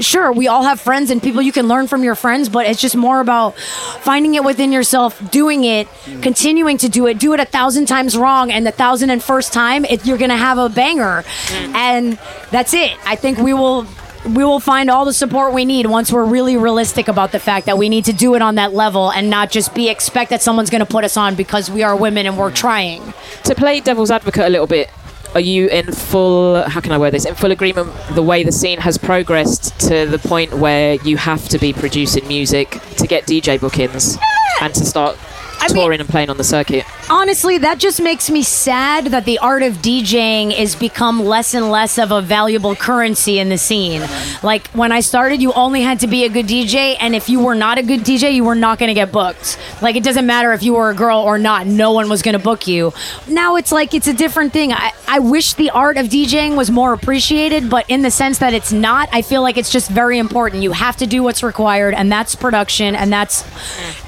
[0.00, 2.80] sure we all have friends and people you can learn from your friends but it's
[2.80, 3.56] just more about
[4.02, 5.77] finding it within yourself doing it
[6.22, 9.52] continuing to do it do it a thousand times wrong and the thousand and first
[9.52, 11.22] time it, you're gonna have a banger.
[11.22, 11.74] Mm.
[11.74, 12.18] And
[12.50, 12.96] that's it.
[13.04, 13.86] I think we will
[14.24, 17.66] we will find all the support we need once we're really realistic about the fact
[17.66, 20.42] that we need to do it on that level and not just be expect that
[20.42, 23.14] someone's going to put us on because we are women and we're trying.
[23.44, 24.90] To play devil's advocate a little bit,
[25.34, 28.52] are you in full, how can I word this, in full agreement the way the
[28.52, 33.24] scene has progressed to the point where you have to be producing music to get
[33.26, 34.18] DJ bookings
[34.60, 35.16] and to start
[35.60, 36.84] I mean- touring and playing on the circuit.
[37.10, 41.70] honestly, that just makes me sad that the art of DJing is become less and
[41.70, 44.02] less of a valuable currency in the scene.
[44.42, 47.40] Like when I started, you only had to be a good DJ, and if you
[47.40, 49.58] were not a good DJ, you were not going to get booked.
[49.82, 52.36] Like it doesn't matter if you were a girl or not, no one was going
[52.36, 52.92] to book you.
[53.26, 54.72] Now it's like it's a different thing.
[54.72, 58.52] I, I wish the art of DJing was more appreciated, but in the sense that
[58.54, 60.62] it's not, I feel like it's just very important.
[60.62, 63.44] You have to do what's required, and that's production, and that's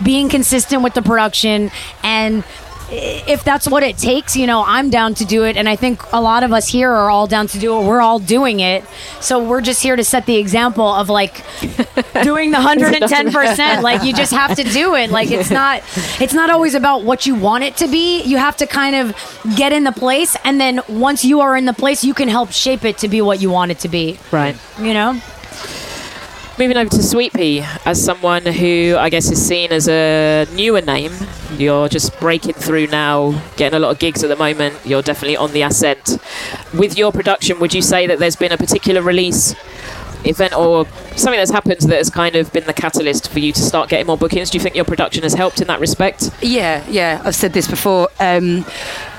[0.02, 1.49] being consistent with the production
[2.02, 2.44] and
[2.92, 5.56] if that's what it takes, you know, I'm down to do it.
[5.56, 7.84] And I think a lot of us here are all down to do it.
[7.84, 8.84] We're all doing it.
[9.20, 11.34] So we're just here to set the example of like
[12.22, 13.82] doing the 110%.
[13.82, 15.10] like you just have to do it.
[15.10, 15.82] Like it's not,
[16.20, 18.22] it's not always about what you want it to be.
[18.22, 19.16] You have to kind of
[19.56, 20.36] get in the place.
[20.44, 23.22] And then once you are in the place, you can help shape it to be
[23.22, 24.18] what you want it to be.
[24.32, 24.56] Right.
[24.78, 25.20] You know?
[26.60, 30.82] Moving over to Sweet Pea, as someone who I guess is seen as a newer
[30.82, 31.10] name,
[31.56, 34.76] you're just breaking through now, getting a lot of gigs at the moment.
[34.84, 36.18] You're definitely on the ascent.
[36.74, 39.54] With your production, would you say that there's been a particular release
[40.24, 43.60] event or something that's happened that has kind of been the catalyst for you to
[43.60, 44.50] start getting more bookings?
[44.50, 46.30] Do you think your production has helped in that respect?
[46.42, 47.22] Yeah, yeah.
[47.24, 48.08] I've said this before.
[48.18, 48.64] Um,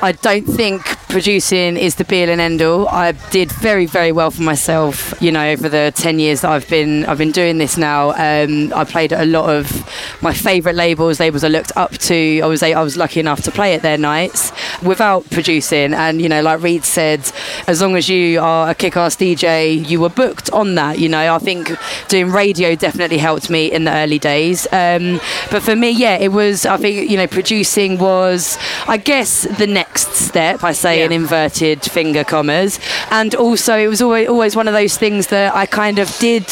[0.04, 2.88] I don't think producing is the be all and end all.
[2.88, 5.14] I did very, very well for myself.
[5.22, 8.12] You know, over the ten years that I've been I've been doing this now.
[8.12, 9.88] Um, I played at a lot of
[10.22, 12.42] my favourite labels, labels I looked up to.
[12.42, 15.94] I was I was lucky enough to play at their nights without producing.
[15.94, 17.32] And you know, like Reid said,
[17.68, 20.91] as long as you are a kick-ass DJ, you were booked on that.
[20.98, 21.72] You know, I think
[22.08, 24.68] doing radio definitely helped me in the early days.
[24.72, 26.66] Um, but for me, yeah, it was.
[26.66, 30.64] I think you know, producing was, I guess, the next step.
[30.64, 34.98] I say in inverted finger commas, and also it was always always one of those
[34.98, 36.46] things that I kind of did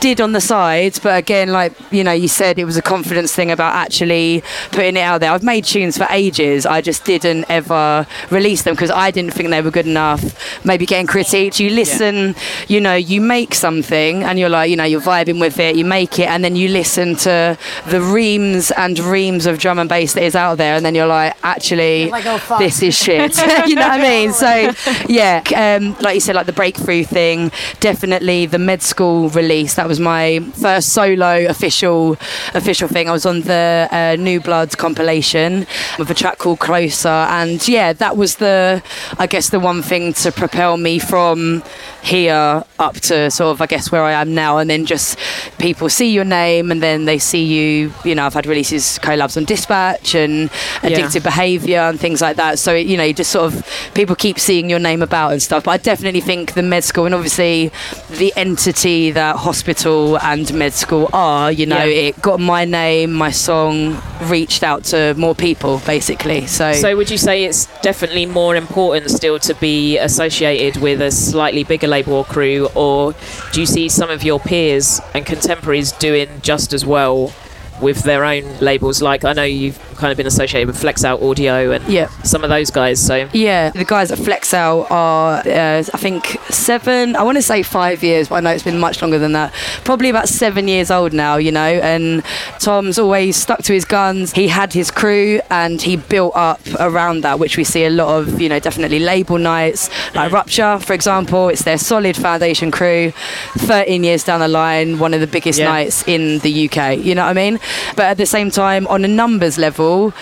[0.00, 0.98] did on the side.
[1.02, 4.96] But again, like you know, you said it was a confidence thing about actually putting
[4.96, 5.30] it out there.
[5.32, 6.66] I've made tunes for ages.
[6.66, 10.64] I just didn't ever release them because I didn't think they were good enough.
[10.64, 11.60] Maybe getting critiqued.
[11.60, 12.34] You listen,
[12.66, 15.76] you know, you make something and you're like, you know, you're vibing with it.
[15.76, 19.88] You make it, and then you listen to the reams and reams of drum and
[19.88, 23.36] bass that is out there, and then you're like, actually, like, oh, this is shit.
[23.66, 24.32] you know what I mean?
[24.32, 24.72] So
[25.08, 27.50] yeah, um, like you said, like the breakthrough thing,
[27.80, 29.74] definitely the med school release.
[29.74, 32.16] That was my first solo official
[32.54, 33.08] official thing.
[33.08, 35.66] I was on the uh, New Blood compilation
[35.98, 38.82] with a track called Closer, and yeah, that was the
[39.18, 41.62] I guess the one thing to propel me from
[42.02, 45.18] here up to sort of I guess where I am now, and then just
[45.58, 47.92] people see your name and then they see you.
[48.04, 50.50] You know, I've had releases collabs on Dispatch and
[50.82, 52.58] Addictive Behaviour and things like that.
[52.58, 55.64] So you know, you just sort of people keep seeing your name about and stuff.
[55.64, 57.70] But I definitely think the med school and obviously
[58.10, 61.50] the entity that hospital and med school are.
[61.52, 62.08] You know, Yeah.
[62.08, 66.46] it got my name, my song reached out to more people basically.
[66.46, 66.72] So.
[66.72, 71.64] So would you say it's definitely more important still to be associated with a slightly
[71.64, 73.14] bigger label or crew, or
[73.52, 77.32] do you see some of your peers and contemporaries doing just as well
[77.80, 79.00] with their own labels?
[79.02, 82.06] Like I know you've kind of been associated with Flexout Audio and Yeah.
[82.22, 83.04] some of those guys.
[83.04, 87.42] So Yeah, the guys at Flex Out are, uh, I think, seven, I want to
[87.42, 89.52] say five years, but I know it's been much longer than that.
[89.84, 91.60] Probably about seven years old now, you know.
[91.60, 92.22] And
[92.60, 94.32] Tom's always stuck to his guns.
[94.32, 98.08] He had his crew and he built up around that, which we see a lot
[98.20, 101.48] of, you know, definitely label nights, like Rupture, for example.
[101.48, 103.12] It's their solid foundation crew.
[103.56, 105.66] 13 years down the line, one of the biggest Yeah.
[105.68, 107.58] nights in the UK, you know what I mean?
[107.96, 110.12] But at the same time, on a numbers level,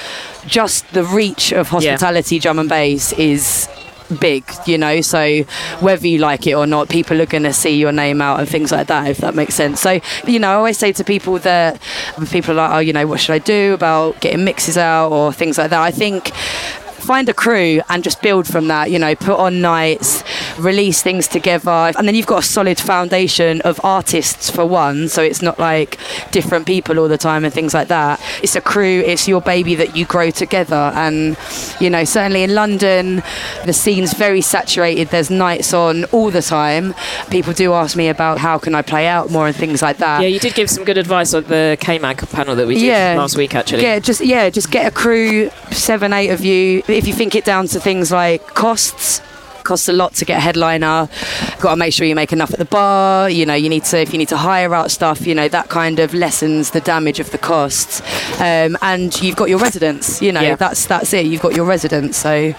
[0.46, 3.68] just the reach of hospitality drum and bass is
[4.20, 5.00] big, you know.
[5.00, 5.42] So
[5.80, 8.48] whether you like it or not, people are going to see your name out and
[8.48, 9.80] things like that, if that makes sense.
[9.80, 11.80] So you know, I always say to people that
[12.30, 15.32] people are like, oh, you know, what should I do about getting mixes out or
[15.32, 15.82] things like that.
[15.82, 16.30] I think
[17.06, 20.22] find a crew and just build from that you know put on nights
[20.58, 21.92] release things together.
[21.96, 25.98] And then you've got a solid foundation of artists for one so it's not like
[26.30, 28.20] different people all the time and things like that.
[28.42, 30.92] It's a crew it's your baby that you grow together.
[30.94, 31.36] And
[31.80, 33.22] you know certainly in london
[33.64, 36.94] the scene's very saturated there's nights on all the time.
[37.30, 40.22] People do ask me about how can i play out more and things like that.
[40.22, 43.36] Yeah, you did give some good advice on the K-Mag panel that we did last
[43.36, 43.82] week actually.
[43.82, 46.82] yeah, just yeah, just get a crew, seven, eight of you.
[46.96, 49.20] If you think it down to things like costs.
[49.64, 51.08] Costs a lot to get a headliner.
[51.58, 53.28] Got to make sure you make enough at the bar.
[53.28, 55.26] You know, you need to if you need to hire out stuff.
[55.26, 58.00] You know, that kind of lessens the damage of the costs.
[58.40, 60.22] Um, and you've got your residents.
[60.22, 60.54] You know, Yeah.
[60.54, 61.26] that's that's it.
[61.26, 62.16] You've got your residents.
[62.16, 62.54] So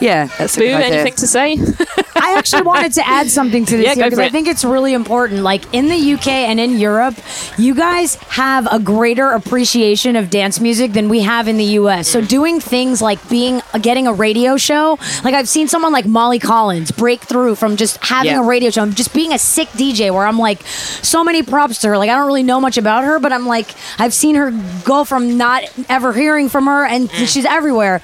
[0.00, 1.56] Yeah, that's a Boo, anything to say?
[2.20, 5.42] I actually wanted to add something to this Yeah, because I think it's really important.
[5.42, 7.14] Like in the UK and in Europe,
[7.56, 12.08] you guys have a greater appreciation of dance music than we have in the US.
[12.08, 12.12] Mm.
[12.12, 16.38] So doing things like being getting a radio show, like I've seen someone like Molly
[16.38, 18.40] Collins break through from just having Yeah.
[18.40, 21.88] a radio show just being a sick DJ where I'm like so many props to
[21.88, 21.98] her.
[21.98, 24.50] Like I don't really know much about her, but I'm like I've seen her
[24.84, 28.00] go from not ever hearing from her and she's everywhere.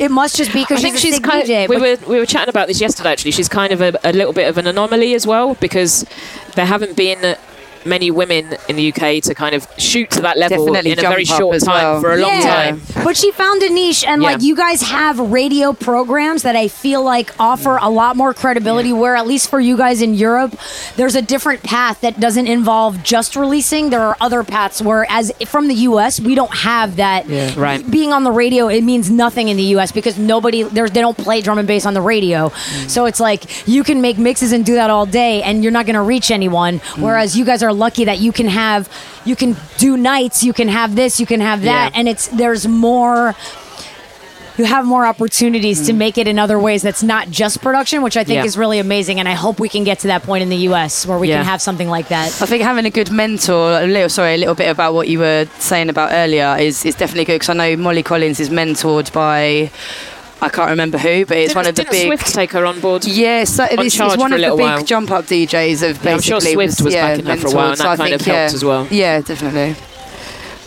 [0.00, 0.62] It must just be.
[0.62, 1.46] Because she's a she's kind.
[1.46, 1.68] DJ.
[1.68, 3.10] we were we were chatting about this yesterday.
[3.10, 6.06] Actually, she's kind of a, a little bit of an anomaly as well because
[6.54, 7.36] there haven't been
[7.84, 11.02] many women in the UK to kind of shoot to that level Definitely in a
[11.02, 12.00] very short time well.
[12.00, 12.40] for a long Yeah.
[12.54, 12.82] time.
[13.04, 17.02] But she found a niche, and like you guys have radio programs that I feel
[17.02, 18.92] like offer a lot more credibility.
[18.92, 20.56] Where at least for you guys in Europe,
[20.96, 23.90] there's a different path that doesn't involve just releasing.
[23.90, 27.26] There are other paths where, as from the U.S., we don't have that.
[27.56, 27.88] Right.
[27.90, 29.92] Being on the radio, it means nothing in the U.S.
[29.92, 32.48] because nobody there's they don't play drum and bass on the radio.
[32.48, 32.90] Mm.
[32.90, 35.86] So it's like you can make mixes and do that all day, and you're not
[35.86, 36.80] going to reach anyone.
[36.80, 37.02] Mm.
[37.02, 38.88] Whereas you guys are lucky that you can have
[39.24, 41.98] you can do nights, you can have this, you can have that, Yeah.
[41.98, 43.34] and it's there's more
[44.58, 45.96] you have more opportunities to mm.
[45.96, 48.44] make it in other ways that's not just production which i think Yeah.
[48.44, 51.06] is really amazing and i hope we can get to that point in the us
[51.06, 51.36] where we Yeah.
[51.36, 54.36] can have something like that I think having a good mentor, a little, sorry, a
[54.36, 57.54] little bit about what you were saying about earlier is, is definitely good because I
[57.54, 59.70] know Molly Collins is mentored by,
[60.42, 62.06] I can't remember who, but it's Didn't, one of the didn't big.
[62.06, 63.04] Swift take her on board?
[63.04, 64.82] Yeah, so on it's, it's one of the big while.
[64.84, 66.08] jump up DJs of basically.
[66.08, 67.96] Yeah, I'm sure Swift was yeah, backing her for a while, and so that I
[67.96, 68.86] kind think, of helped yeah, as well.
[68.90, 69.76] Yeah, definitely.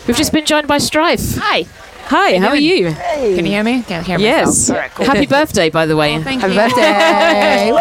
[0.06, 1.36] We've just been joined by Strife.
[1.38, 1.64] Hi.
[2.06, 2.92] Hi, how are you?
[2.92, 3.82] Can you hear me?
[3.82, 4.46] Can't hear Yes.
[4.68, 4.76] myself.
[4.76, 5.06] All right, cool.
[5.06, 6.22] Happy birthday, by the way.
[6.22, 6.60] Thank Happy you.
[6.60, 7.72] birthday!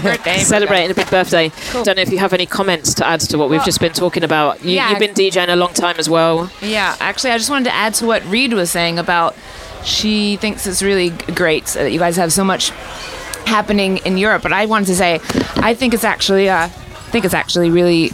[0.02, 0.38] birthday.
[0.38, 1.52] Celebrating a big birthday.
[1.72, 4.24] Don't know if you have any comments to add to what we've just been talking
[4.24, 4.64] about.
[4.64, 4.90] You, yeah.
[4.90, 6.50] You've been DJing a long time as well.
[6.60, 9.36] Yeah, actually, I just wanted to add to what Reid was saying about
[9.86, 12.70] she thinks it's really great that you guys have so much
[13.46, 14.42] happening in Europe.
[14.42, 15.20] But I wanted to say,
[15.56, 16.68] I think it's actually, I
[17.16, 18.12] think it's actually really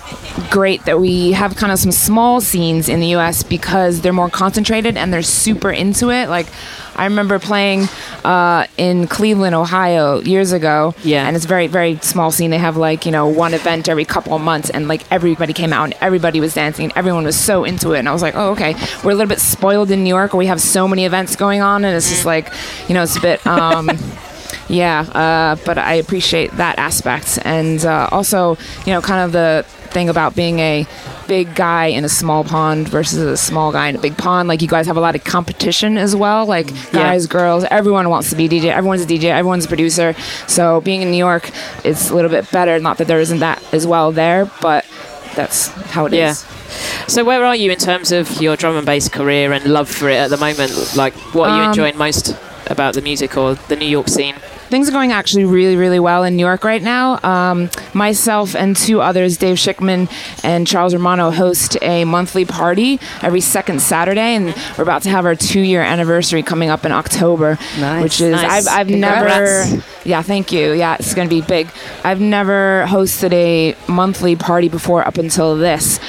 [0.48, 3.42] great that we have kind of some small scenes in the U.S.
[3.42, 6.28] because they're more concentrated and they're super into it.
[6.28, 6.46] Like.
[6.94, 7.88] I remember playing
[8.22, 10.94] uh, in Cleveland, Ohio, years ago.
[11.02, 11.26] Yeah.
[11.26, 12.50] and it's very, very small scene.
[12.50, 15.72] They have like you know one event every couple of months, and like everybody came
[15.72, 16.84] out and everybody was dancing.
[16.84, 18.74] and Everyone was so into it, and I was like, oh okay.
[19.02, 21.62] We're a little bit spoiled in New York, where we have so many events going
[21.62, 22.52] on, and it's just like,
[22.88, 23.46] you know, it's a bit.
[23.46, 23.88] Um,
[24.72, 28.56] Yeah, uh, but I appreciate that aspect, and uh, also,
[28.86, 30.86] you know, kind of the thing about being a
[31.28, 34.48] big guy in a small pond versus a small guy in a big pond.
[34.48, 36.46] Like you guys have a lot of competition as well.
[36.46, 38.72] Like guys, girls, everyone wants to be DJ.
[38.72, 39.24] Everyone's a DJ.
[39.24, 40.14] Everyone's a producer.
[40.48, 41.50] So being in New York,
[41.84, 42.78] it's a little bit better.
[42.80, 44.86] Not that there isn't that as well there, but
[45.34, 46.18] that's how it is.
[46.18, 47.06] Yeah.
[47.06, 50.08] So where are you in terms of your drum and bass career and love for
[50.08, 50.96] it at the moment?
[50.96, 52.34] Like, what are you Um, enjoying most
[52.68, 54.36] about the music or the New York scene?
[54.72, 57.20] Things are going actually really, really well in New York right now.
[57.22, 60.10] Um, myself and two others, Dave Schickman
[60.42, 64.46] and Charles Romano, host a monthly party every second Saturday, and
[64.78, 68.02] we're about to have our two-year anniversary coming up in October, Nice.
[68.02, 68.66] which is Nice.
[68.66, 69.82] I've, I've never.
[70.04, 70.72] Yeah, thank you.
[70.72, 71.68] Yeah, it's going to be big.
[72.02, 76.00] I've never hosted a monthly party before up until this.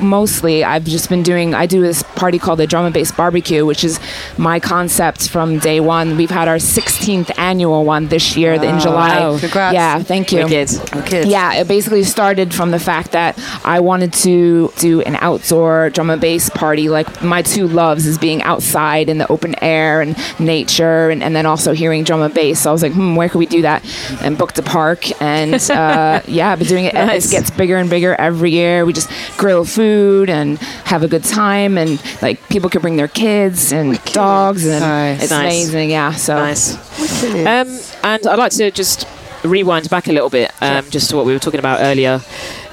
[0.00, 1.54] Mostly, I've just been doing.
[1.54, 4.00] I do this party called the Drum and Bass Barbecue, which is
[4.38, 6.16] my concept from day one.
[6.16, 9.18] We've had our 16th annual one this year in July.
[9.20, 9.38] Wow.
[9.38, 9.74] Congrats.
[9.74, 10.44] Yeah, thank you.
[10.44, 10.68] Wicked.
[10.98, 11.26] Okay.
[11.26, 16.10] Yeah, it basically started from the fact that I wanted to do an outdoor drum
[16.10, 16.90] and bass party.
[16.90, 21.34] Like my two loves is being outside in the open air and nature, and, and
[21.34, 22.60] then also hearing drum and bass.
[22.60, 23.82] So I was like, hmm, where could we do that?
[24.22, 26.94] And booked a park, and uh, yeah, I've been doing it.
[26.94, 27.28] Nice.
[27.28, 28.84] It gets bigger and bigger every year.
[28.84, 33.08] We just grill food and have a good time, and like people can bring their
[33.08, 35.22] kids and dogs, and Nice.
[35.22, 35.42] it's Nice.
[35.42, 35.90] amazing.
[35.90, 36.76] Yeah, so Nice.
[37.22, 37.68] Um,
[38.02, 39.06] and I'd like to just
[39.44, 42.20] rewind back a little bit, um, just to what we were talking about earlier,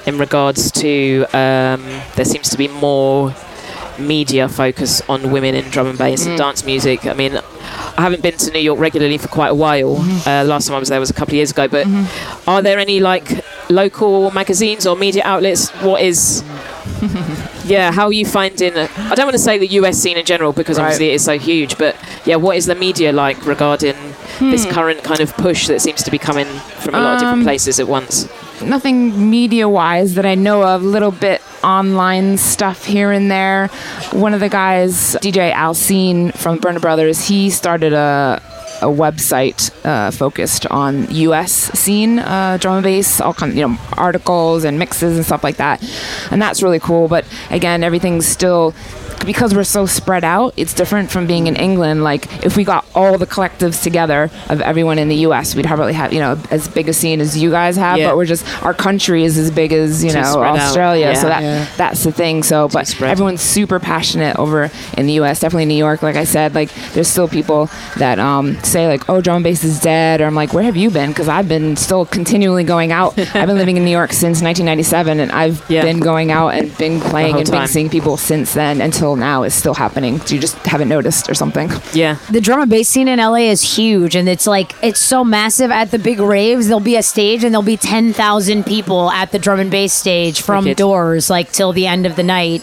[0.06, 1.82] in regards to um,
[2.16, 3.34] there seems to be more
[3.98, 7.06] media focus on women in drum and bass and dance music.
[7.06, 9.96] I mean, I haven't been to New York regularly for quite a while.
[10.26, 11.68] Uh, last time I was there was a couple of years ago.
[11.68, 11.86] But
[12.46, 15.68] are there any like local magazines or media outlets?
[15.82, 16.42] What is
[17.64, 18.76] yeah, how are you finding?
[18.76, 20.84] I don't want to say the US scene in general because Right.
[20.84, 23.96] obviously it is so huge, but yeah, what is the media like regarding
[24.38, 26.46] this current kind of push that seems to be coming
[26.80, 28.28] from a lot of different Um, places at once?
[28.62, 30.82] nothing media wise that I know of.
[30.82, 33.68] A little bit online stuff here and there.
[34.12, 38.42] One of the guys, DJ Alcine from Burner Brothers, he started a
[38.82, 41.52] a website uh, focused on U.S.
[41.52, 45.56] scene uh, drum bass, all kind of you know articles and mixes and stuff like
[45.56, 45.82] that,
[46.30, 47.08] and that's really cool.
[47.08, 48.74] But again, everything's still
[49.24, 52.02] because we're so spread out, it's different from being in England.
[52.04, 55.92] Like if we got all the collectives together of everyone in the U.S., we'd probably
[55.92, 57.98] have you know as big a scene as you guys have.
[57.98, 58.08] Yeah.
[58.08, 60.42] But we're just our country is as big as you Too know.
[60.42, 61.14] Australia.
[61.16, 61.66] So that Yeah.
[61.76, 62.42] that's the thing.
[62.42, 63.10] So but spread.
[63.10, 65.40] everyone's super passionate over in the U.S.
[65.40, 66.02] Definitely New York.
[66.02, 67.68] Like I said, like there's still people
[67.98, 70.76] that um, say like, "Oh, drum and bass is dead," or I'm like, "Where have
[70.76, 73.18] you been?" Because I've been still continually going out.
[73.34, 75.82] I've been living in New York since 1997, and I've Yeah.
[75.82, 77.60] been going out and been playing and time.
[77.60, 79.42] been seeing people since then until now.
[79.42, 80.14] is still happening.
[80.28, 81.70] You just haven't noticed or something.
[81.92, 82.18] Yeah.
[82.30, 85.70] the drum and bass scene in LA is huge and it's like it's so massive
[85.70, 89.38] at the big raves there'll be a stage and there'll be 10,000 people at the
[89.38, 90.76] drum and bass stage from Wicked.
[90.78, 92.62] doors like till the end of the night.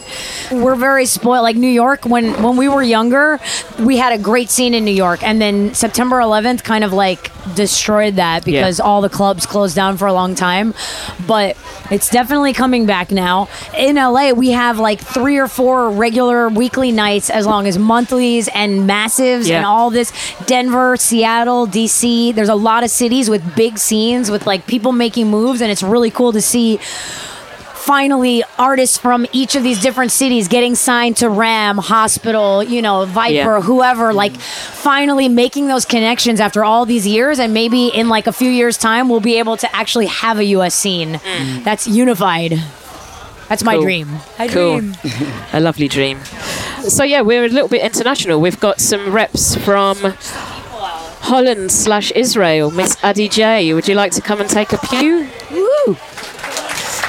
[0.50, 3.38] We're very spoiled like New York when when we were younger
[3.78, 7.30] we had a great scene in New York and then September 11th kind of like
[7.54, 10.74] destroyed that because all the clubs closed down for a long time
[11.26, 11.56] but
[11.90, 13.48] it's definitely coming back now.
[13.76, 18.48] In LA, we have like three or four regular weekly nights, as long as monthlies
[18.54, 19.56] and massives Yeah.
[19.56, 20.12] and all this.
[20.46, 22.32] Denver, Seattle, DC.
[22.32, 25.82] There's a lot of cities with big scenes with like people making moves, and it's
[25.82, 26.78] really cool to see.
[27.74, 33.06] Finally, artists from each of these different cities getting signed to Ram, Hospital, you know,
[33.06, 33.60] Viper, Yeah.
[33.62, 37.38] whoever, like finally making those connections after all these years.
[37.38, 40.44] And maybe in like a few years' time, we'll be able to actually have a
[40.56, 41.64] US scene mm.
[41.64, 42.60] that's unified.
[43.48, 43.82] That's my Cool.
[43.82, 44.08] dream.
[44.38, 44.80] I Cool.
[44.80, 44.94] dream.
[45.52, 46.20] A lovely dream.
[46.88, 48.40] So yeah, we're a little bit international.
[48.40, 49.96] We've got some reps from
[51.20, 52.70] Holland slash Israel.
[52.70, 55.28] Miss Adi J, would you like to come and take a pew?
[55.50, 55.96] Woo!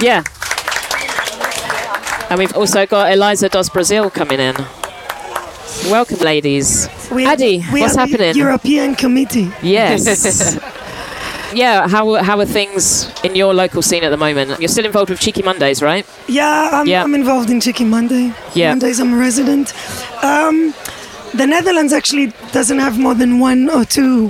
[0.01, 0.23] Yeah.
[2.29, 4.55] And we've also got Elisa dos Brasil coming in.
[5.89, 6.87] Welcome, ladies.
[7.11, 8.35] We Adi, we what's are the happening?
[8.35, 9.51] European Committee.
[9.61, 10.59] Yes.
[11.53, 11.87] yeah.
[11.87, 14.59] How how are things in your local scene at the moment?
[14.59, 16.05] You're still involved with Cheeky Mondays, right?
[16.27, 17.03] Yeah, I'm, Yeah.
[17.03, 18.33] I'm involved in Cheeky Monday.
[18.53, 18.69] Yeah.
[18.69, 19.73] Mondays I'm a resident.
[20.23, 20.73] Um,
[21.33, 24.29] the Netherlands actually doesn't have more than one or two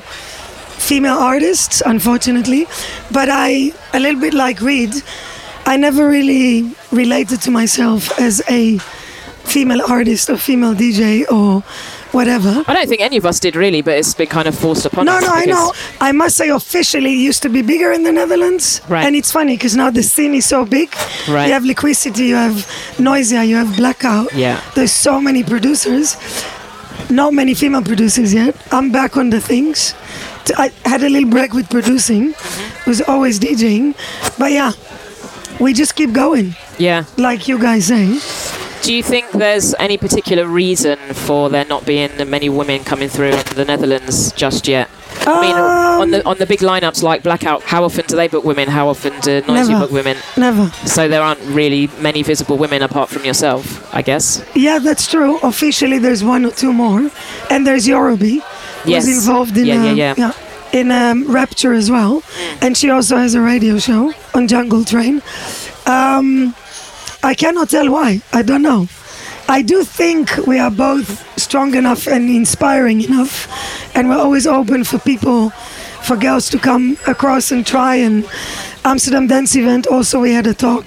[0.80, 2.68] female artists, unfortunately.
[3.12, 4.94] But I, a little bit like Reid,
[5.66, 8.78] I never really related to myself as a
[9.46, 11.64] female artist or female DJ or
[12.12, 12.64] whatever.
[12.68, 15.06] I don't think any of us did really, but it's been kind of forced upon
[15.06, 15.22] No, us.
[15.22, 15.74] no, no, I know.
[16.02, 18.82] I must say, officially, it used to be bigger in the Netherlands.
[18.90, 19.06] Right.
[19.06, 20.94] And it's funny because now the scene is so big.
[21.28, 21.48] Right.
[21.48, 22.56] You have Liquidity, you have
[22.98, 24.34] Noisia, you have Blackout.
[24.34, 24.62] Yeah.
[24.76, 26.18] There's so many producers.
[27.10, 28.56] Not many female producers yet.
[28.72, 29.96] I'm back on the things.
[30.58, 32.34] I had a little break with producing.
[32.34, 32.90] Mm-hmm.
[32.90, 33.96] Was always DJing.
[34.38, 34.72] But yeah,
[35.60, 37.06] we just keep going, Yeah.
[37.18, 38.20] like you guys say.
[38.82, 43.32] Do you think there's any particular reason for there not being many women coming through
[43.32, 44.90] in the Netherlands just yet?
[45.28, 48.46] I mean, on the on the big lineups like Blackout, how often do they book
[48.46, 48.68] women?
[48.70, 50.18] How often do Noisia book women?
[50.38, 50.70] Never.
[50.88, 53.64] So there aren't really many visible women apart from yourself,
[53.94, 54.44] I guess.
[54.56, 55.40] Yeah, that's true.
[55.44, 57.12] Officially, there's one or two more,
[57.50, 58.42] and there's Yorubi,
[58.86, 59.06] Yes.
[59.06, 60.32] who's involved in Yeah, um, yeah, yeah.
[60.72, 62.24] in um, Rapture as well,
[62.62, 65.22] and she also has a radio show on Jungle Train.
[65.86, 66.56] Um,
[67.24, 68.22] I cannot tell why.
[68.34, 68.88] I don't know.
[69.48, 71.10] I do think we are both
[71.40, 73.48] strong enough and inspiring enough,
[73.96, 75.50] and we're always open for people,
[76.04, 77.96] for girls to come across and try.
[77.96, 78.26] And
[78.86, 80.86] Amsterdam Dance Event also we had a talk.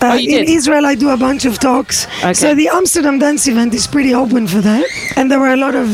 [0.00, 0.48] Uh, Oh, in did?
[0.48, 2.06] Israel, I do a bunch of talks.
[2.20, 2.32] Okay.
[2.34, 4.84] So the Amsterdam Dance Event is pretty open for that,
[5.16, 5.88] and there were a lot of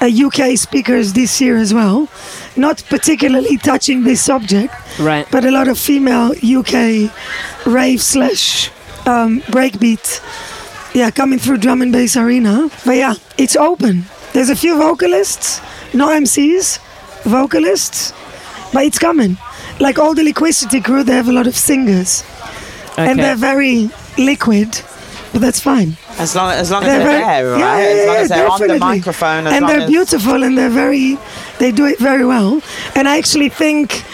[0.00, 2.08] uh, UK speakers this year as well.
[2.56, 5.26] Not particularly touching this subject, Right.
[5.32, 7.10] but a lot of female UK
[7.66, 8.70] rave slash
[9.06, 10.20] um, breakbeat,
[10.94, 12.70] yeah, coming through drum and bass arena.
[12.84, 14.04] But yeah, it's open.
[14.32, 15.60] There's a few vocalists,
[15.94, 16.78] no MCs,
[17.24, 18.12] vocalists,
[18.72, 19.36] but it's coming.
[19.80, 22.24] Like all the Liquidity crew, they have a lot of singers,
[22.96, 24.68] and they're very liquid,
[25.32, 25.96] but that's fine.
[26.18, 27.58] As long as long They're they're, very- there, right?
[27.58, 28.78] yeah, as yeah, long as they're on the definitely.
[28.98, 31.18] microphone, as and long they're as beautiful and they're very
[31.58, 32.60] they do it very well
[32.94, 34.04] and i actually think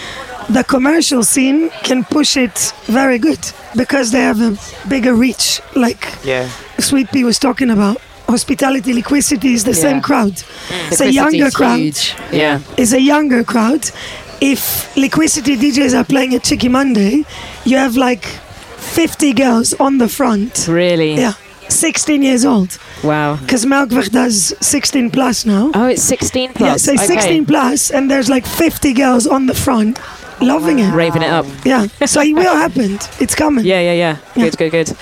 [0.49, 3.39] the commercial scene can push it very good
[3.75, 4.57] because they have a
[4.89, 6.49] bigger reach like yeah.
[6.79, 7.97] sweet pea was talking about
[8.27, 10.01] hospitality liquidity is the same Yeah.
[10.09, 10.91] crowd mm.
[10.91, 12.15] it's a younger crowd Huge.
[12.31, 12.59] Yeah.
[12.77, 13.83] it's a younger crowd
[14.41, 17.25] if liquidity djs are playing at Cheeky Monday
[17.65, 21.15] you have like 50 girls on the front Really?
[21.15, 21.33] yeah
[21.69, 23.35] 16 years old Wow.
[23.37, 25.71] because Melkweg does 16 plus now.
[25.73, 26.67] Oh, it's 16 plus.
[26.67, 27.05] Yeah, so okay.
[27.15, 29.99] 16 plus, and there's like 50 girls on the front
[30.41, 30.91] loving it.
[30.93, 31.45] Raving it up.
[31.65, 32.99] Yeah, so it will happen.
[33.19, 33.65] It's coming.
[33.65, 34.17] Yeah, yeah, yeah.
[34.35, 34.49] Yeah.
[34.49, 34.97] Good, good, good.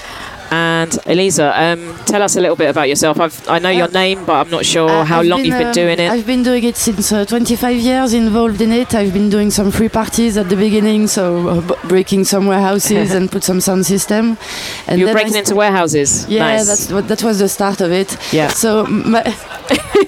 [0.51, 3.19] And Elisa, um, tell us a little bit about yourself.
[3.19, 5.67] I've, I know your name, but I'm not sure Uh, how I've long you've been
[5.67, 6.09] um, doing it.
[6.11, 8.93] I've been doing it since uh, 25 years, involved in it.
[8.95, 13.11] I've been doing some free parties at the beginning, so uh, b- breaking some warehouses
[13.15, 14.37] and put some sound system.
[14.87, 16.27] And You're breaking st- into warehouses.
[16.29, 16.67] Yeah, nice.
[16.67, 18.17] that's that was the start of it.
[18.33, 18.47] Yeah.
[18.49, 19.23] So my,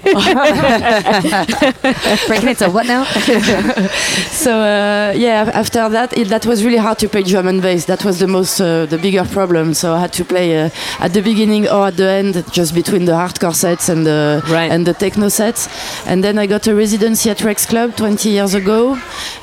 [2.28, 3.04] Breaking into what now?
[4.32, 7.86] so uh, yeah, after that, it, that was really hard to play drum and bass.
[7.86, 9.74] That was the most uh, the bigger problem.
[9.74, 10.70] So I had to play uh,
[11.06, 14.72] at the beginning or at the end, just between the hardcore sets and the Right.
[14.72, 15.68] and the techno sets.
[16.06, 18.98] And then I got a residency at Rex Club 20 years ago,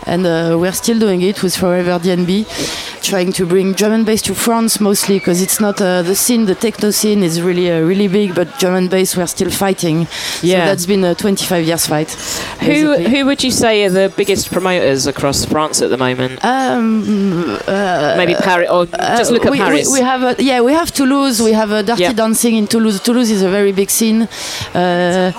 [0.06, 2.46] and uh, we're still doing it with Forever DNB,
[3.02, 6.46] trying to bring drum and bass to France mostly because it's not uh, the scene.
[6.46, 10.06] The techno scene is really uh, really big, but drum and bass we're still fighting.
[10.42, 10.60] Yeah.
[10.64, 12.10] So that's been a 25 years fight.
[12.60, 13.10] who basically.
[13.10, 16.44] who would you say are the biggest promoters across France at the moment?
[16.44, 19.86] Um, uh, Maybe Paris, or just Uh, look at we, Paris.
[19.88, 21.42] We, we have a, yeah, we have Toulouse.
[21.42, 22.12] We have a Dirty Yeah.
[22.22, 23.00] Dancing in Toulouse.
[23.00, 24.22] Toulouse is a very big scene.
[24.74, 25.32] Uh,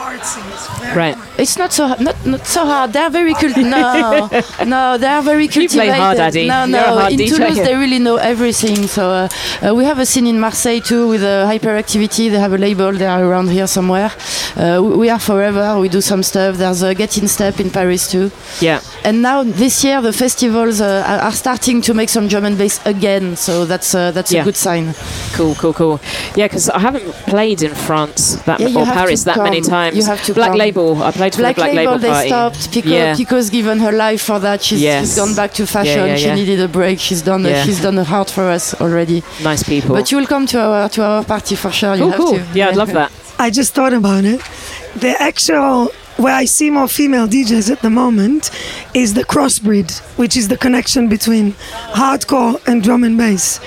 [0.95, 1.15] right.
[1.37, 2.93] it's not so not not so hard.
[2.93, 3.55] They're very cult.
[3.77, 4.29] No,
[4.65, 5.95] no, they are very You play cultivated.
[6.03, 6.47] hard, Adi.
[6.47, 6.83] No, no.
[6.99, 7.29] hard In DJ.
[7.29, 8.87] Toulouse, they really know everything.
[8.87, 9.27] So uh,
[9.67, 12.29] uh, we have a scene in Marseille too with uh, hyperactivity.
[12.31, 12.91] They have a label.
[12.91, 14.11] They are around here somewhere.
[14.55, 15.79] Uh, we, we are forever.
[15.79, 16.57] We do some stuff.
[16.57, 18.31] There's a Get In Step in Paris too.
[18.61, 18.79] Yeah.
[19.03, 22.57] And now this year the festivals uh, are- are starting to make some German and
[22.57, 23.35] bass again.
[23.35, 24.41] So that's uh, that's Yeah.
[24.41, 24.93] a good sign.
[25.33, 25.99] Cool, cool, cool.
[26.35, 29.61] Yeah, because I haven't played in France that Yeah, you or Paris to that many
[29.61, 29.95] times.
[29.97, 30.57] You have to Black come.
[30.57, 31.01] Label.
[31.03, 32.29] I played for Black, the Black Label, Label, they party.
[32.29, 32.71] stopped.
[32.71, 33.15] Pico, Yeah.
[33.15, 34.63] Pico's given her life for that.
[34.63, 35.05] She's, Yes.
[35.07, 36.07] she's gone back to fashion.
[36.07, 36.35] yeah, She yeah.
[36.35, 36.99] needed a break.
[36.99, 37.43] She's done.
[37.45, 37.63] Yeah.
[37.63, 39.23] she's done a heart for us already.
[39.43, 39.95] Nice people.
[39.95, 41.95] But you will come to our to our party for sure.
[41.95, 42.33] you cool, have cool.
[42.37, 42.45] to.
[42.53, 43.11] Yeah, I'd love that.
[43.39, 44.41] I just thought about it.
[44.95, 48.49] The actual where I see more female DJs at the moment
[48.93, 51.53] is the crossbreed, which is the connection between
[51.93, 53.59] hardcore and drum and bass.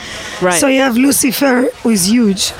[0.42, 0.54] Right.
[0.54, 2.52] So you have Lucifer, who is huge,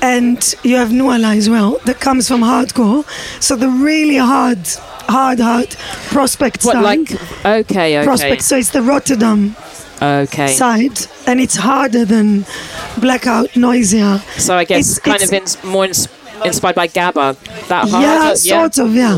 [0.00, 3.04] and you have Nuala as well, that comes from hardcore.
[3.42, 4.58] So the really hard,
[5.08, 5.70] hard, hard
[6.10, 6.82] prospect what, side.
[6.82, 7.12] like,
[7.44, 8.04] okay, okay.
[8.04, 8.42] prospect.
[8.42, 9.56] So it's the Rotterdam
[10.02, 10.48] Okay.
[10.48, 12.44] side, and it's harder than
[13.00, 14.20] Blackout, noisier.
[14.36, 15.86] So I guess It's- kind it's- of in, more
[16.44, 17.36] inspired by Gabba.
[17.68, 18.02] That hard.
[18.02, 19.14] Yeah, sort of, yeah.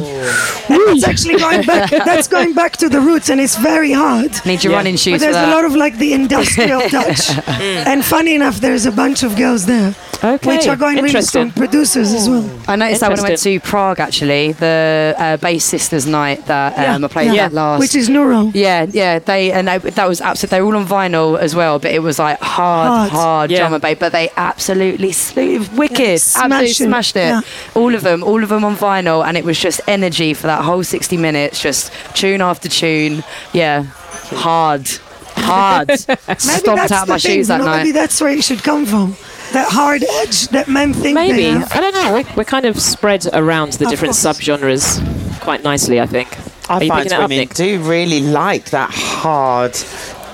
[0.68, 1.90] And it's actually going back.
[2.04, 4.32] That's going back to the roots, and it's very hard.
[4.44, 4.76] Need your Yeah.
[4.78, 7.18] running shoes But for there's a lot of like the industrial touch.
[7.56, 7.86] Mm.
[7.86, 9.94] and funny enough, there's a bunch of girls there,
[10.24, 10.56] Okay.
[10.56, 11.50] which are going really Interesting.
[11.50, 12.48] strong producers as well.
[12.66, 16.94] I noticed that when I went to Prague, actually, the uh, Bass Sisters night that
[16.94, 17.46] um, I played Yeah.
[17.46, 17.80] at last.
[17.80, 18.50] Which is Neuro.
[18.54, 20.56] yeah, yeah, they and they, that was absolutely.
[20.56, 23.10] They were all on vinyl as well, but it was like hard, Hard.
[23.10, 23.58] hard, Yeah.
[23.60, 23.96] drum and bass.
[24.00, 26.74] But they absolutely slew, wicked, Smash absolutely it.
[26.74, 27.20] smashed it.
[27.28, 27.40] Yeah.
[27.74, 30.62] All of them, all of them on vinyl, and it was just energy for that
[30.64, 33.22] whole sixty minutes, just tune after tune.
[33.52, 34.88] Yeah, hard,
[35.36, 35.88] hard.
[36.08, 37.76] Maybe Stomped out my thing, shoes that you night.
[37.78, 39.16] Maybe that's where it should come from.
[39.56, 41.44] That hard edge that men think Maybe.
[41.44, 41.72] they have.
[41.72, 42.12] I don't know.
[42.12, 44.38] We're, we're kind of spread around the Of different course.
[44.38, 46.28] subgenres quite nicely, I think.
[46.68, 49.74] I Are find picking it up, do really like that hard,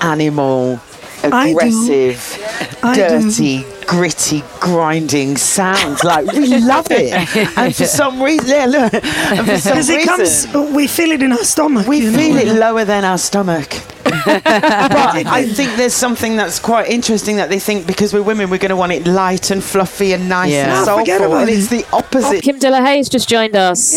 [0.00, 0.91] animal, I do.
[1.24, 6.02] Aggressive, dirty, gritty, grinding sound.
[6.04, 7.12] Like we love it,
[7.58, 11.10] and for some reason, yeah, look, and for some Because it reason, comes, we feel
[11.12, 11.86] it in our stomach.
[11.86, 13.70] we you know, feel it lower than our stomach.
[14.04, 18.58] but I think there's something that's quite interesting that they think because we're women, we're
[18.58, 20.80] going to want it light and fluffy and nice Yeah.
[20.80, 22.38] and Oh, forget soulful, about and it's the opposite.
[22.38, 23.94] Oh, Kim Delahaye has just joined us.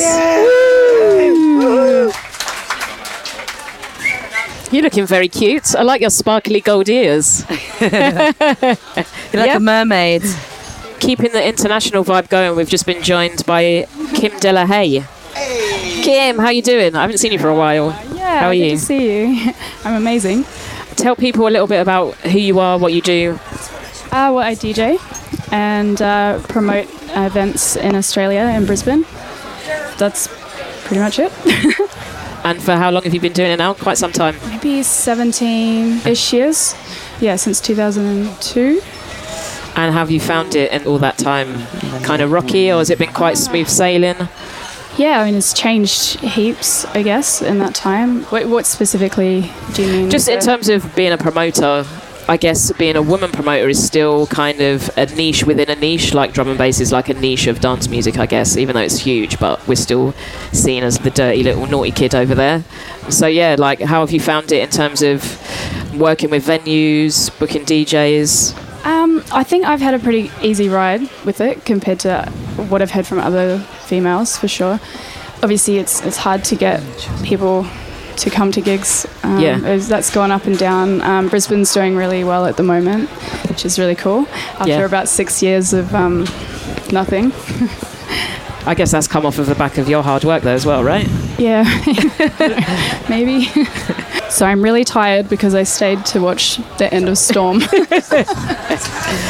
[4.71, 5.75] You're looking very cute.
[5.75, 7.45] I like your sparkly gold ears.
[7.79, 7.89] You're
[8.39, 8.77] like
[9.33, 9.57] Yeah.
[9.57, 10.23] a mermaid.
[10.99, 13.85] Keeping the international vibe going, we've just been joined by
[14.15, 15.01] Kim Delahaye.
[15.33, 16.01] Hey.
[16.03, 16.95] Kim, how are you doing?
[16.95, 17.87] I haven't seen you for a while.
[18.15, 18.69] Yeah, How are good you?
[18.71, 19.03] to see
[19.45, 19.53] you.
[19.83, 20.45] I'm amazing.
[20.95, 23.33] Tell people a little bit about who you are, what you do.
[24.11, 24.97] Uh, well, I DJ
[25.51, 29.05] and uh, promote events in Australia in Brisbane.
[29.97, 30.27] That's
[30.85, 31.31] pretty much it.
[32.45, 33.73] And for how long have you been doing it now?
[33.73, 34.35] Quite some time.
[34.49, 36.75] Maybe 17-ish years.
[37.19, 38.81] Yeah, since 2002.
[39.75, 41.65] And have you found it in all that time
[42.03, 44.15] kind of rocky, or has it been quite smooth sailing?
[44.95, 48.21] Yeah, I mean, it's changed heaps, I guess, in that time.
[48.25, 50.09] What, what specifically do you mean?
[50.11, 51.83] Just in terms of being a promoter,
[52.27, 56.13] I guess being a woman promoter is still kind of a niche within a niche.
[56.13, 58.81] Like drum and bass is like a niche of dance music, I guess, even though
[58.81, 60.13] it's huge, but we're still
[60.51, 62.63] seen as the dirty little naughty kid over there.
[63.09, 65.21] So, yeah, like, how have you found it in terms of
[65.95, 68.85] working with venues, booking DJs?
[68.85, 72.25] Um, I think I've had a pretty easy ride with it compared to
[72.69, 74.79] what I've heard from other females, for sure.
[75.43, 76.81] Obviously, it's it's hard to get
[77.23, 77.67] people
[78.17, 79.05] to come to gigs.
[79.23, 79.57] Um, Yeah.
[79.65, 81.01] is- that's gone up and down.
[81.01, 83.09] Um, Brisbane's doing really well at the moment,
[83.49, 84.27] which is really cool.
[84.59, 84.85] After Yeah.
[84.85, 86.25] about six years of um,
[86.91, 87.31] nothing.
[88.67, 90.83] I guess that's come off of the back of your hard work though as well,
[90.83, 91.07] right?
[91.37, 91.63] Yeah,
[93.09, 93.47] maybe.
[94.29, 97.61] so I'm really tired because I stayed to watch the end of Storm.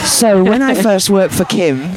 [0.06, 1.92] So when I first worked for Kim,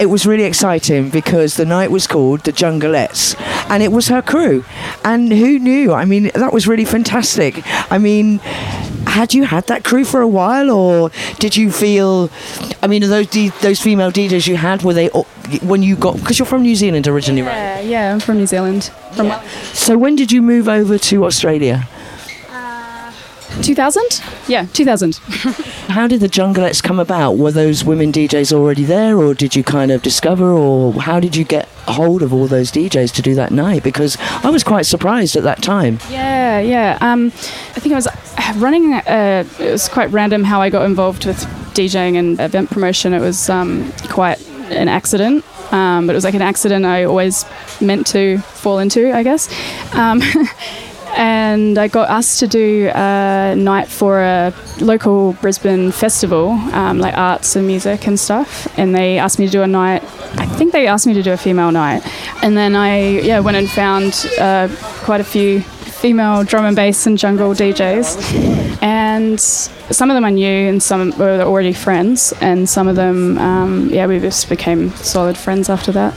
[0.00, 3.36] it was really exciting because the night was called the Jungleettes,
[3.70, 4.64] and it was her crew.
[5.04, 5.92] And who knew?
[5.92, 7.60] I mean, that was really fantastic.
[7.92, 8.38] I mean,
[9.06, 12.30] had you had that crew for a while, or did you feel?
[12.82, 13.28] I mean, those
[13.60, 15.26] those female DJs you had were they all-
[15.62, 17.56] when you got because you're from New Zealand originally, right?
[17.56, 18.90] yeah, yeah, I'm from New Zealand.
[19.16, 19.32] From
[19.74, 21.88] So when did you move over to Australia?
[23.62, 24.02] 2000?
[24.48, 25.16] Yeah, 2000.
[25.90, 27.36] How did the Jungleettes come about?
[27.36, 31.34] Were those women DJs already there, or did you kind of discover, or how did
[31.34, 33.82] you get hold of all those DJs to do that night?
[33.82, 35.98] Because I was quite surprised at that time.
[36.10, 36.98] Yeah, yeah.
[37.00, 38.08] Um, I think I was
[38.56, 38.94] running.
[38.94, 41.38] Uh, it was quite random how I got involved with
[41.74, 43.12] DJing and event promotion.
[43.12, 44.40] It was um, quite
[44.70, 47.44] an accident, um, but it was like an accident I always
[47.80, 49.48] meant to fall into, I guess.
[51.20, 57.14] And I got asked to do a night for a local Brisbane festival, um, like
[57.14, 58.66] arts and music and stuff.
[58.78, 60.02] And they asked me to do a night.
[60.40, 62.02] I think they asked me to do a female night,
[62.42, 64.68] and then I yeah went and found uh,
[65.04, 70.30] quite a few female drum and bass and jungle DJs, and some of them I
[70.30, 74.88] knew, and some were already friends, and some of them um, yeah we just became
[74.92, 76.14] solid friends after that.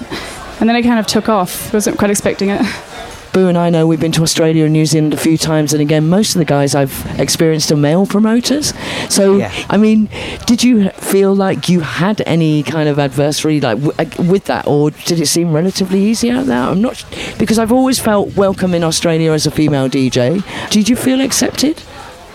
[0.61, 1.73] And then it kind of took off.
[1.73, 2.61] Wasn't quite expecting it.
[3.33, 5.81] Boo and I know we've been to Australia and New Zealand a few times, and
[5.81, 8.73] again, most of the guys I've experienced are male promoters.
[9.09, 9.51] So, Yeah.
[9.71, 10.07] I mean,
[10.45, 14.67] did you feel like you had any kind of adversary like w- uh, with that,
[14.67, 16.59] or did it seem relatively easy out there?
[16.61, 17.05] I'm not sh-
[17.39, 20.43] because I've always felt welcome in Australia as a female DJ.
[20.69, 21.81] Did you feel accepted?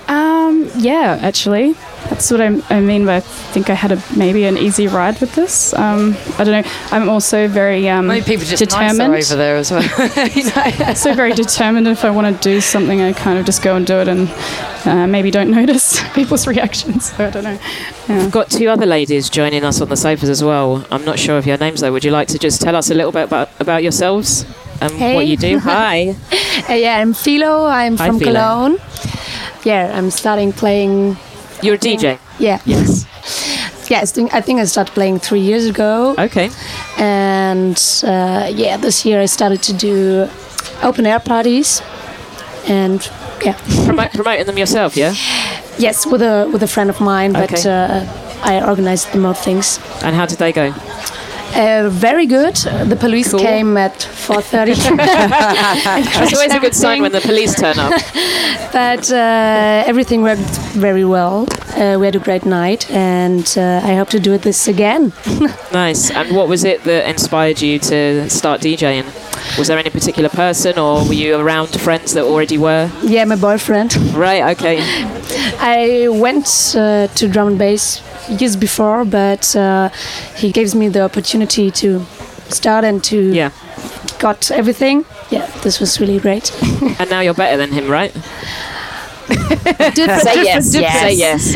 [0.08, 1.76] Um, yeah, actually,
[2.08, 5.20] that's what I, I mean by I think I had a maybe an easy ride
[5.20, 5.74] with this.
[5.74, 6.70] Um, I don't know.
[6.90, 9.12] I'm also very um, Maybe people just determined.
[9.12, 9.82] nicer over there as well.
[10.34, 10.94] you know?
[10.94, 11.88] so very determined.
[11.88, 14.28] If I want to do something, I kind of just go and do it, and
[14.86, 17.12] uh, maybe don't notice people's reactions.
[17.12, 17.58] So I don't know.
[18.08, 18.22] Yeah.
[18.22, 20.86] We've got two other ladies joining us on the sofas as well.
[20.90, 21.92] I'm not sure of your names though.
[21.92, 24.46] Would you like to just tell us a little bit about, about yourselves
[24.80, 25.58] and what you do?
[25.58, 26.14] Hi.
[26.68, 27.66] Uh, yeah, I'm Philo.
[27.66, 28.32] I'm Hi, from Philo.
[28.32, 28.78] Cologne.
[29.64, 31.16] Yeah, I'm starting playing.
[31.62, 32.18] You're a DJ.
[32.38, 32.60] Yeah.
[32.64, 33.06] Yes.
[33.90, 36.14] Yes, I think I started playing three years ago.
[36.18, 36.50] Okay.
[36.98, 40.28] And uh, yeah, this year I started to do
[40.82, 41.82] open air parties.
[42.68, 43.00] And
[43.42, 43.56] yeah,
[43.86, 45.14] Promote, promoting them yourself, yeah?
[45.78, 47.70] yes, with a with a friend of mine, but Okay.
[47.70, 48.04] uh,
[48.44, 49.78] I organized the most things.
[50.04, 50.74] And how did they go?
[51.54, 52.54] Uh, very good.
[52.88, 53.40] The police Cool.
[53.40, 54.76] came at 4:30.
[56.22, 57.92] It's always a good sign when the police turn up.
[58.72, 61.46] but uh, everything worked very well.
[61.76, 65.12] Uh, we had a great night, and uh, I hope to do this again.
[65.72, 66.10] Nice.
[66.10, 69.04] And what was it that inspired you to start DJing?
[69.58, 72.90] Was there any particular person, or were you around friends that already were?
[73.02, 73.94] Yeah, my boyfriend.
[74.14, 74.56] Right.
[74.56, 74.78] Okay.
[75.60, 78.00] I went uh, to drum and bass
[78.30, 79.88] years before, but uh,
[80.36, 82.04] he gives me the opportunity to
[82.48, 83.50] start and to Yeah.
[84.18, 85.04] got everything.
[85.30, 86.50] Yeah, this was really great.
[87.00, 88.12] And now you're better than him, right?
[89.28, 90.70] Different, Say yes.
[90.72, 91.54] different- Say yes.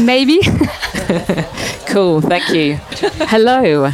[0.00, 0.38] Maybe.
[1.86, 2.20] cool.
[2.20, 2.76] Thank you.
[3.26, 3.90] Hello.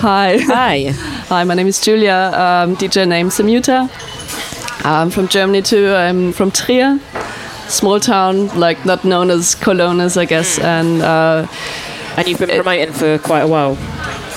[0.00, 0.38] Hi.
[0.38, 0.92] Hi.
[1.28, 3.88] Hi, my name is Julia, um, DJ name Samuta.
[4.84, 5.92] I'm from Germany too.
[5.94, 6.98] I'm from Trier,
[7.68, 10.58] small town, like not known as Cologne, as I guess.
[10.58, 11.46] And uh,
[12.16, 13.76] And you've been promoting for quite a while.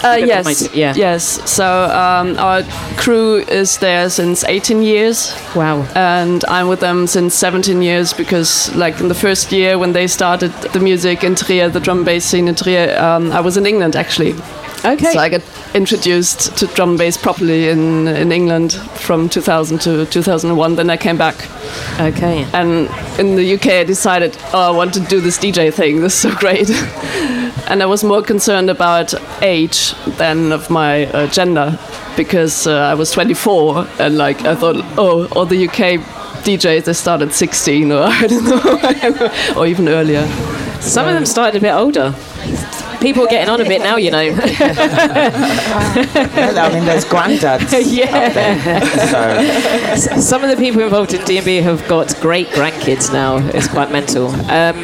[0.03, 0.93] uh, yes, promoted, yeah.
[0.95, 1.23] yes.
[1.49, 2.63] So um, our
[2.97, 5.33] crew is there since 18 years.
[5.55, 5.81] Wow.
[5.95, 10.07] And I'm with them since 17 years because, like, in the first year when they
[10.07, 13.65] started the music in Trier, the drum bass scene in Trier, um, I was in
[13.65, 14.33] England actually.
[14.85, 15.11] Okay.
[15.11, 15.41] So I got
[15.73, 20.75] introduced to drum and bass properly in, in England from 2000 to 2001.
[20.75, 21.35] Then I came back.
[21.99, 22.47] Okay.
[22.53, 26.01] And in the UK, I decided, oh, I want to do this DJ thing.
[26.01, 26.69] This is so great.
[27.67, 29.13] and I was more concerned about
[29.43, 31.77] age than of my uh, gender
[32.15, 36.01] because uh, I was 24 and like I thought, oh, all the UK
[36.43, 40.25] DJs they start at 16 or I don't know, or even earlier.
[40.79, 42.15] Some of them started a bit older.
[43.01, 44.19] People are getting on a bit now, you know.
[44.19, 44.33] I
[46.73, 47.71] mean, there's granddads.
[47.91, 48.79] yeah.
[49.97, 53.37] So Some of the people involved in D&B have got great grandkids now.
[53.49, 54.27] It's quite mental.
[54.49, 54.83] Um,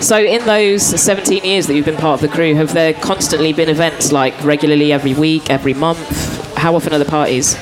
[0.00, 3.52] so in those 17 years that you've been part of the crew, have there constantly
[3.52, 6.53] been events like regularly every week, every month?
[6.64, 7.56] How often are the parties?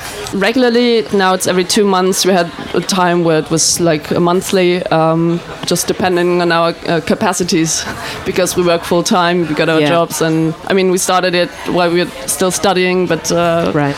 [0.46, 4.20] regularly now it's every two months we had a time where it was like a
[4.20, 7.84] monthly um, just depending on our uh, capacities
[8.24, 9.90] because we work full time we got our Yeah.
[9.96, 13.96] jobs and i mean we started it while we were still studying but uh, Right.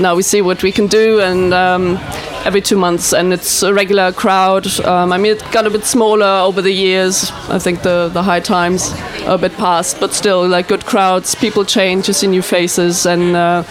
[0.00, 1.98] Now we see what we can do and um,
[2.44, 4.66] every two months and it's a regular crowd.
[4.80, 7.30] Um, i mean it got a bit smaller over the years.
[7.48, 8.92] I think the, the high times
[9.26, 13.06] are a bit past but still like good crowds people change you see new faces
[13.06, 13.62] and uh,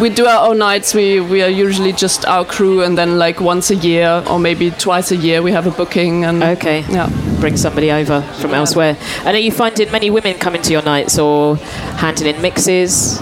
[0.00, 0.94] we do our own nights.
[0.94, 4.70] We, we are usually just our crew and then like once a year or maybe
[4.70, 6.80] twice a year we have a booking and Okay.
[6.88, 7.08] yeah.
[7.40, 8.96] Bring somebody over from elsewhere.
[9.24, 11.56] And are you finding many women coming to your nights or
[11.98, 13.20] handing in mixes,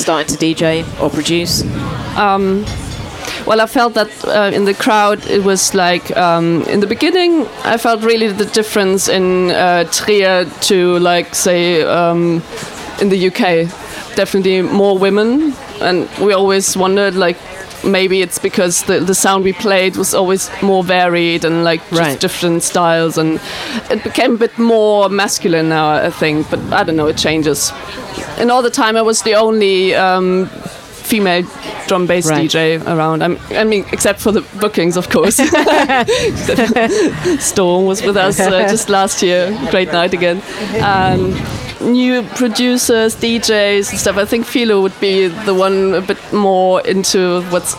[0.00, 1.62] starting to DJ or produce?
[2.16, 2.64] um,
[3.46, 7.46] well, I felt that uh, in the crowd it was like um, in the beginning
[7.64, 12.42] I felt really the difference in uh, Trier to like say um,
[13.00, 13.68] in the UK.
[14.16, 17.36] Definitely more women, and we always wondered like
[17.84, 22.00] maybe it's because the, the sound we played was always more varied and like just
[22.00, 22.20] Right.
[22.20, 23.38] different styles and
[23.90, 27.70] it became a bit more masculine now I think but I don't know it changes
[28.38, 31.42] and all the time I was the only um, female
[31.86, 32.50] drum bass Right.
[32.50, 33.22] DJ around.
[33.22, 35.36] I'm, I mean, except for the bookings, of course.
[37.40, 39.56] Storm was with us uh, just last year.
[39.70, 40.42] Great night again.
[40.82, 41.34] Um,
[41.80, 44.16] new producers, DJs, and stuff.
[44.16, 47.74] I think Philo would be the one a bit more into what's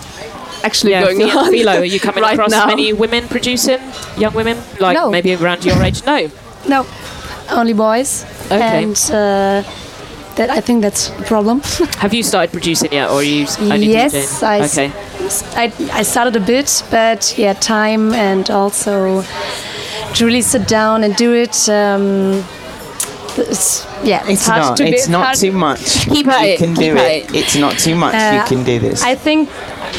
[0.63, 1.51] actually Yeah, going Philo, on.
[1.51, 2.67] Philo, are you coming right across now.
[2.67, 3.79] many women producing,
[4.17, 5.09] young women, like No.
[5.09, 6.05] maybe around your age?
[6.05, 6.29] No.
[6.67, 6.85] No,
[7.51, 8.25] only boys.
[8.45, 8.83] Okay.
[8.83, 9.63] And uh,
[10.37, 11.61] that I think that's a problem.
[11.99, 14.43] Have you started producing yet, or are you s- only yes, DJing?
[14.47, 14.91] I, s- okay.
[15.55, 19.23] I, I started a bit, but yeah, time and also
[20.13, 21.67] to really sit down and do it.
[21.69, 22.43] Um,
[23.39, 24.77] it's, yeah, it's, It's hard not.
[24.77, 24.97] to be.
[25.09, 26.05] Not hard- too much.
[26.09, 27.29] Keep at you it, can do keep at it.
[27.29, 27.35] it.
[27.35, 28.13] It's not too much.
[28.13, 29.03] you Uh, can do this.
[29.03, 29.49] I think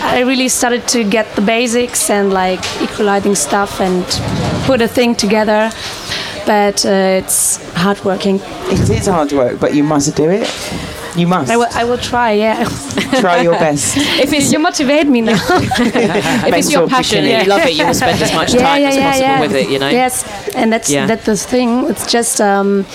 [0.03, 4.05] I really started to get the basics and like equalizing stuff and
[4.67, 5.71] put a thing together.
[6.49, 8.41] But uh, it's hard working.
[8.73, 10.49] it is hard work, but you must do it.
[11.15, 12.65] You must I will, I will try, yeah.
[13.21, 13.97] try your best.
[14.25, 15.33] If it's you motivate me now.
[16.49, 18.63] if it's your Mental passion and you love it, you will spend as much Yeah,
[18.63, 19.41] time yeah, as possible yeah.
[19.41, 19.69] with it.
[19.73, 19.91] You know.
[19.91, 20.15] Yes,
[20.55, 21.07] and that's Yeah.
[21.07, 21.71] that's the thing.
[21.91, 22.87] It's just um,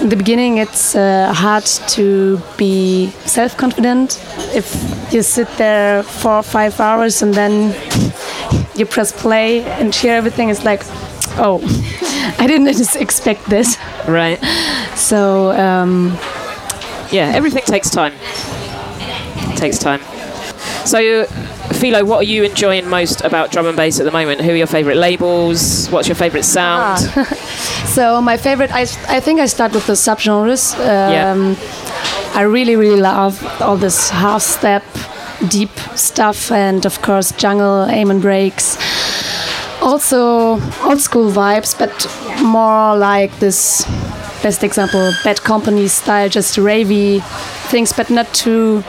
[0.00, 1.64] in the beginning, it's uh, hard
[1.96, 4.18] to be self-confident
[4.54, 4.66] if
[5.12, 7.74] you sit there four or five hours and then
[8.78, 10.50] you press play and hear everything.
[10.50, 10.82] It's like,
[11.38, 11.60] oh,
[12.38, 13.76] I didn't just expect this.
[14.06, 14.38] Right.
[14.96, 16.16] So um,
[17.10, 17.32] Yeah.
[17.34, 18.12] Everything takes time.
[19.56, 20.00] Takes time.
[20.84, 21.26] So,
[21.80, 24.40] Philo, what are you enjoying most about drum and bass at the moment?
[24.40, 25.88] Who are your favourite labels?
[25.88, 27.00] What's your favourite sound?
[27.88, 30.74] So my favorite, I, I think I start with the subgenres.
[30.78, 31.56] Um,
[32.36, 34.84] I really, really love all this half step,
[35.48, 38.76] deep stuff, and of course jungle, aim and breaks.
[39.80, 41.92] Also old school vibes, but
[42.42, 43.84] more like this.
[44.42, 47.20] Best example, Bad Company style, just ravey
[47.70, 48.84] things, but not too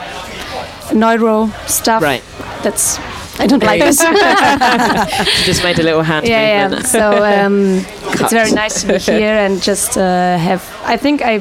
[0.94, 2.02] neuro stuff.
[2.02, 2.22] Right.
[2.62, 2.98] That's
[3.40, 4.00] I don't like this.
[4.02, 4.14] You
[5.44, 6.82] just made a little hand yeah, yeah.
[6.82, 10.62] So um, it's very nice to be here and just uh, have.
[10.84, 11.38] I think I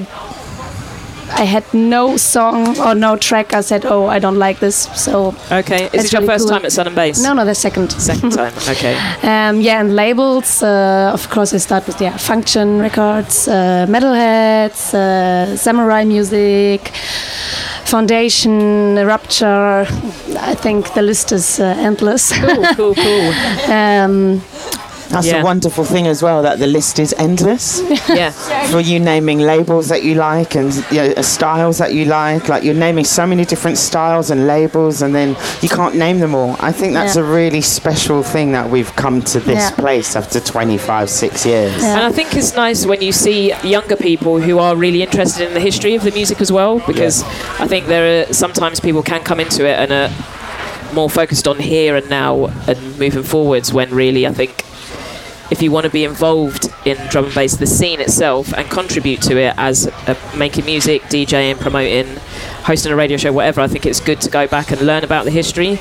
[1.39, 3.53] I had no song or no track.
[3.53, 4.89] I said, oh, I don't like this.
[4.95, 5.85] So Okay.
[5.85, 6.51] Is this your really first cool.
[6.57, 7.23] time at Sun and Bass?
[7.23, 7.91] no, no, the second.
[7.91, 8.53] Second time.
[8.69, 8.95] Okay.
[9.23, 10.61] Um, yeah, and labels.
[10.61, 16.91] Uh, of course, I start with yeah, Function Records, uh, Metalheads, uh, Samurai Music.
[17.85, 19.87] Foundation, Rupture.
[20.37, 22.31] I think the list is uh, endless.
[22.37, 22.63] Cool.
[22.75, 22.93] Cool.
[22.95, 23.33] Cool.
[23.73, 24.41] um,
[25.09, 25.41] That's Yeah.
[25.41, 28.29] a wonderful thing as well that the list is endless Yeah.
[28.71, 32.47] for you naming labels that you like and you know, uh, styles that you like.
[32.47, 36.35] Like you're naming so many different styles and labels, and then you can't name them
[36.35, 36.55] all.
[36.59, 37.23] I think that's Yeah.
[37.23, 39.71] a really special thing that we've come to this Yeah.
[39.71, 41.81] place after 25, six years.
[41.81, 41.95] Yeah.
[41.97, 45.53] And I think it's nice when you see younger people who are really interested in
[45.55, 47.23] the history of the music as well, because
[47.59, 50.09] I think there are sometimes people can come into it and are
[50.93, 53.73] more focused on here and now and moving forwards.
[53.73, 54.63] When really, I think
[55.51, 59.21] if you want to be involved in drum and bass, the scene itself, and contribute
[59.23, 62.17] to it as uh, making music, DJing, promoting,
[62.63, 65.25] hosting a radio show, whatever, I think it's good to go back and learn about
[65.25, 65.79] the history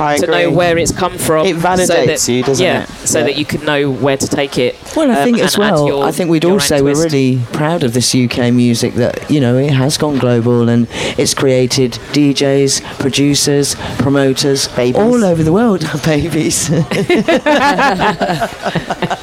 [0.00, 0.42] I to agree.
[0.42, 1.46] know where it's come from.
[1.46, 2.88] It so validates that, you, doesn't yeah, it?
[3.06, 3.24] So Yeah.
[3.26, 4.76] that you can know where to take it.
[4.96, 5.86] Well, I um, think as well.
[5.86, 9.30] your- I think we'd your all say we're really proud of this UK music that
[9.30, 10.86] you know it has gone global and
[11.18, 14.96] it's created DJs, producers, promoters Babies.
[15.00, 15.84] all over the world.
[16.04, 16.70] Babies.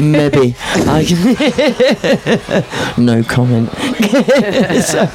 [0.00, 0.56] Maybe.
[0.58, 1.04] I,
[2.98, 3.70] no comment.
[4.82, 5.06] so,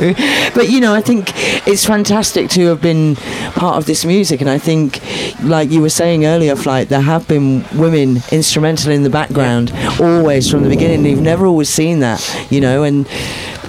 [0.53, 1.31] but you know, I think
[1.67, 5.01] it's fantastic to have been part of this music, and I think,
[5.43, 10.49] like you were saying earlier, flight, there have been women instrumental in the background always
[10.49, 11.05] from the beginning.
[11.05, 13.07] You've never always seen that, you know, and.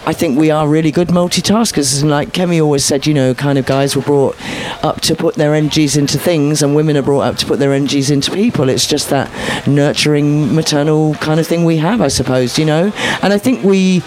[0.08, 2.00] I think we are really good multitaskers.
[2.00, 4.36] And like Kemi always said, you know, kind of guys were brought
[4.82, 7.74] up to put their energies into things, and women are brought up to put their
[7.74, 8.70] energies into people.
[8.70, 9.28] It's just that
[9.66, 12.90] nurturing, maternal kind of thing we have, I suppose, you know.
[13.20, 14.00] And I think we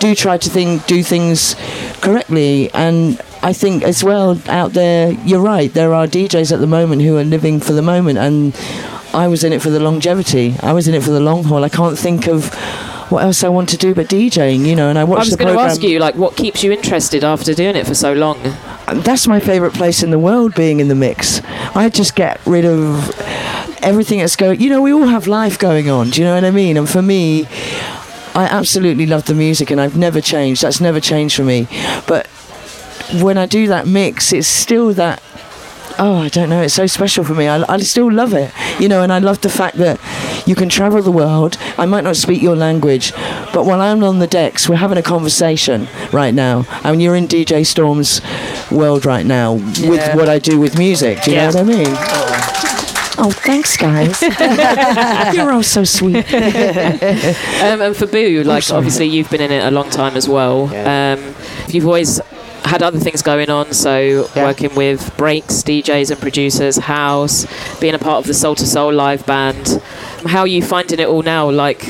[0.00, 1.56] do try to think, do things
[2.02, 2.70] correctly.
[2.74, 5.72] And I think as well out there, you're right.
[5.72, 8.54] There are DJs at the moment who are living for the moment, and
[9.14, 10.56] I was in it for the longevity.
[10.60, 11.64] I was in it for the long haul.
[11.64, 12.54] I can't think of
[13.12, 14.88] what else I want to do but DJing, you know.
[14.88, 17.76] And I I was going to ask you, like, what keeps you interested after doing
[17.76, 18.40] it for so long?
[18.92, 21.40] That's my favourite place in the world, being in the mix.
[21.76, 23.20] I just get rid of
[23.82, 24.60] everything that's going.
[24.60, 26.10] You know, we all have life going on.
[26.10, 26.76] Do you know what I mean?
[26.76, 27.46] And for me,
[28.34, 30.62] I absolutely love the music, and I've never changed.
[30.62, 31.68] That's never changed for me.
[32.06, 32.26] But
[33.20, 35.22] when I do that mix, it's still that.
[35.98, 36.62] Oh, I don't know.
[36.62, 37.46] It's so special for me.
[37.48, 40.00] I, I still love it, you know, and I love the fact that
[40.46, 41.56] you can travel the world.
[41.78, 43.12] I might not speak your language,
[43.52, 46.64] but while I'm on the decks, we're having a conversation right now.
[46.82, 48.20] I mean, you're in DJ Storm's
[48.70, 49.90] world right now Yeah.
[49.90, 51.22] with what I do with music.
[51.22, 51.50] Do you Yeah.
[51.50, 51.96] know what I mean?
[53.18, 54.20] Oh, thanks, guys.
[55.36, 56.16] You're all so sweet.
[56.34, 60.74] um, and for Boo, like obviously you've been in it a long time as well.
[60.74, 61.34] Um,
[61.68, 62.20] you've always
[62.64, 67.46] had other things going on, so working with breaks, DJs, and producers, house,
[67.80, 69.82] being a part of the Soul II Soul live band.
[70.26, 71.50] How are you finding it all now?
[71.50, 71.86] Like.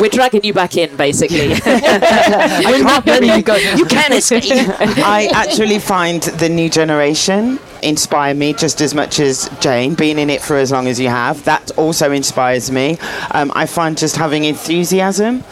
[0.00, 1.52] We're dragging you back in, basically.
[1.64, 4.44] I can't believe you got- You can escape.
[4.50, 10.30] I actually find the new generation inspire me just as much as Jane, being in
[10.30, 11.44] it for as long as you have.
[11.44, 12.98] That also inspires me.
[13.30, 15.44] Um, I find just having enthusiasm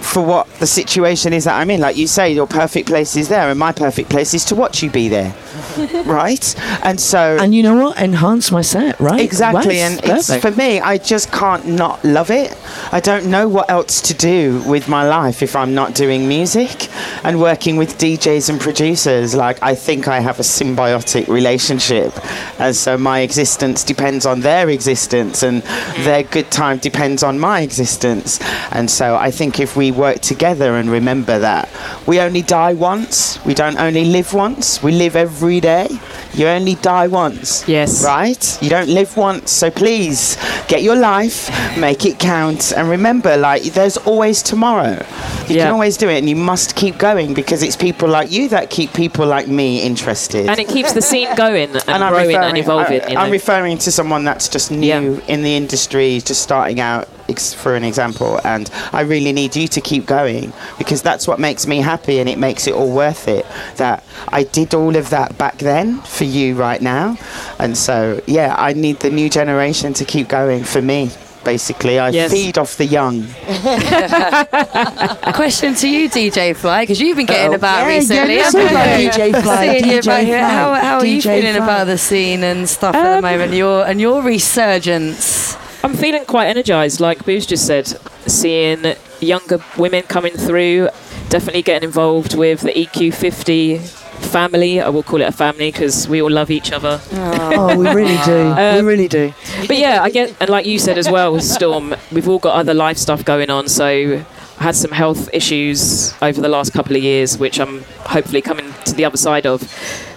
[0.00, 1.80] for what the situation is that I'm in.
[1.80, 4.82] Like you say, your perfect place is there, and my perfect place is to watch
[4.82, 5.34] you be there.
[6.06, 6.54] right?
[6.84, 7.36] And so.
[7.40, 7.98] And you know what?
[7.98, 9.20] Enhance my set, right?
[9.20, 12.56] Exactly, Right, and it's, for me, I just can't not love it.
[12.92, 16.88] I don't know what else to do with my life if I'm not doing music
[17.24, 19.34] and working with DJs and producers.
[19.34, 22.12] Like, I think I have a symbiotic relationship,
[22.60, 25.62] and so my existence depends on their existence, and
[25.98, 28.38] their good time depends on my existence.
[28.72, 31.68] And so I think if we work together and remember that
[32.06, 35.88] we only die once, we don't only live once, we live every day.
[36.34, 37.66] You only die once.
[37.68, 38.04] Yes.
[38.04, 38.62] Right?
[38.62, 39.50] You don't live once.
[39.50, 40.36] So please
[40.68, 45.04] get your life, make it count, and remember, like, there's always tomorrow.
[45.48, 45.64] You Yeah.
[45.64, 48.70] can always do it, and you must keep going because it's people like you that
[48.70, 50.48] keep people like me interested.
[50.48, 53.00] and it keeps the scene going and, I'm growing and evolving.
[53.02, 53.22] I, you know?
[53.22, 57.74] am referring to someone that's just new in the industry, just starting out, ex- for
[57.74, 58.40] an example.
[58.44, 62.28] And I really need you to keep going because that's what makes me happy and
[62.28, 63.46] it makes it all worth it.
[63.76, 67.16] That I did all of that back then for you right now.
[67.58, 71.10] And so, yeah, I need the new generation to keep going for me.
[71.44, 72.32] Basically, I Yes.
[72.32, 73.22] feed off the young.
[75.34, 77.56] Question to you, DJ Flight, because you've been getting Uh-oh.
[77.56, 78.36] about Yeah, recently.
[78.36, 79.10] yeah, haven't yeah, you?
[79.10, 80.04] DJ Flight, you DJ.
[80.04, 81.64] Fly, How, how are you feeling Fly.
[81.64, 83.52] about the scene and stuff at the um, moment?
[83.54, 85.56] Your and your resurgence.
[85.88, 87.86] I'm feeling quite energized, like Boo's just said,
[88.26, 90.90] seeing younger women coming through,
[91.30, 93.80] definitely getting involved with the EQ50
[94.26, 94.82] family.
[94.82, 97.00] I will call it a family because we all love each other.
[97.12, 98.54] Oh, we really do.
[98.76, 99.32] we really do.
[99.66, 102.74] But yeah, I get, and like you said as well, Storm, we've all got other
[102.74, 103.66] life stuff going on.
[103.66, 108.42] So I had some health issues over the last couple of years, which I'm hopefully
[108.42, 109.62] coming to the other side of.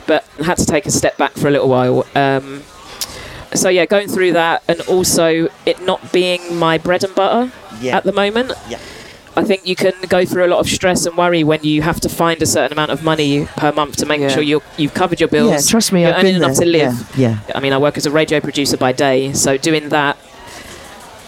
[0.06, 2.06] But I had to take a step back for a little while.
[2.14, 2.64] Um,
[3.54, 7.98] so yeah, going through that, and also it not being my bread and butter Yeah.
[7.98, 8.54] at the moment.
[8.70, 8.80] Yeah.
[9.36, 12.02] I think you can go through a lot of stress and worry when you have
[12.02, 14.28] to find a certain amount of money per month to make Yeah.
[14.28, 15.52] sure you're, you've covered your bills.
[15.52, 16.66] Yeah, trust me, you're I've earning been enough there.
[16.66, 17.12] to live.
[17.18, 20.18] Yeah, I mean, I work as a radio producer by day, so doing that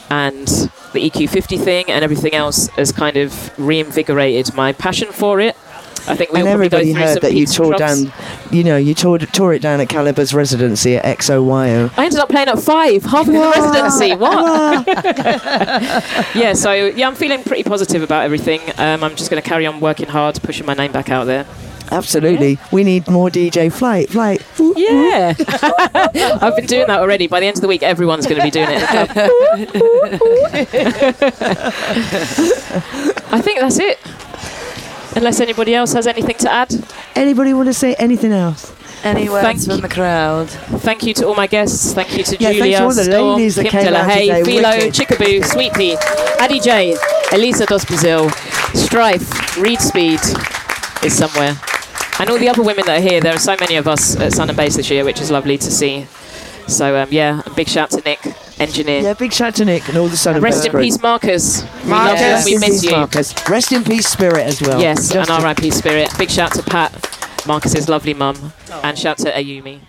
[0.10, 0.48] and
[0.94, 5.56] the EQ50 thing and everything else has kind of reinvigorated my passion for it.
[6.08, 8.12] I think we and everybody heard that you tore down,
[8.52, 11.92] you know, you tore, tore it down at Calibre's residency at XOYO.
[11.98, 14.16] I ended up playing at five, half of the residency.
[14.16, 14.88] What?
[16.36, 18.62] yeah, so yeah, I'm feeling pretty positive about everything.
[18.78, 21.46] Um, I'm just going to carry on working hard, pushing my name back out there.
[21.92, 22.58] Absolutely.
[22.72, 24.10] We need more DJ Flight.
[24.10, 24.44] Flight.
[24.76, 25.34] Yeah.
[26.42, 27.28] I've been doing that already.
[27.28, 28.84] By the end of the week, everyone's going to be doing it.
[33.32, 34.00] I think that's it.
[35.16, 36.74] Unless anybody else has anything to add.
[37.16, 38.74] Anybody want to say anything else?
[39.04, 40.50] Any words Thank from the crowd?
[40.50, 41.94] Thank you to all my guests.
[41.94, 44.70] Thank you to Yeah, Julia, to all the Storm, ladies Kim came out Delahaye, Philo.
[44.92, 45.98] Chickaboo, Sweet Pea,
[46.40, 46.96] Adi J,
[47.34, 48.30] Elisa Dos Brasil,
[48.74, 50.20] Strife, Reid Speed
[51.04, 51.58] is somewhere.
[52.20, 54.32] And all the other women that are here, there are so many of us at
[54.32, 56.08] Sun and Bass this year, which is lovely to see.
[56.68, 58.22] So, um, yeah, a big shout to Nick,
[58.60, 59.02] engineer.
[59.02, 61.62] Yeah, big shout to Nick and all the Sun and Rest in peace, Marcus.
[61.84, 62.92] We love Marcus, you and rest we in miss you.
[62.92, 63.50] Marcus.
[63.50, 64.80] Rest in peace, spirit as well.
[64.80, 66.10] Yes, Just and to- RIP Spirit.
[66.18, 66.92] Big shout to Pat,
[67.48, 69.80] Marcus's lovely mum, and shout to Ayumi.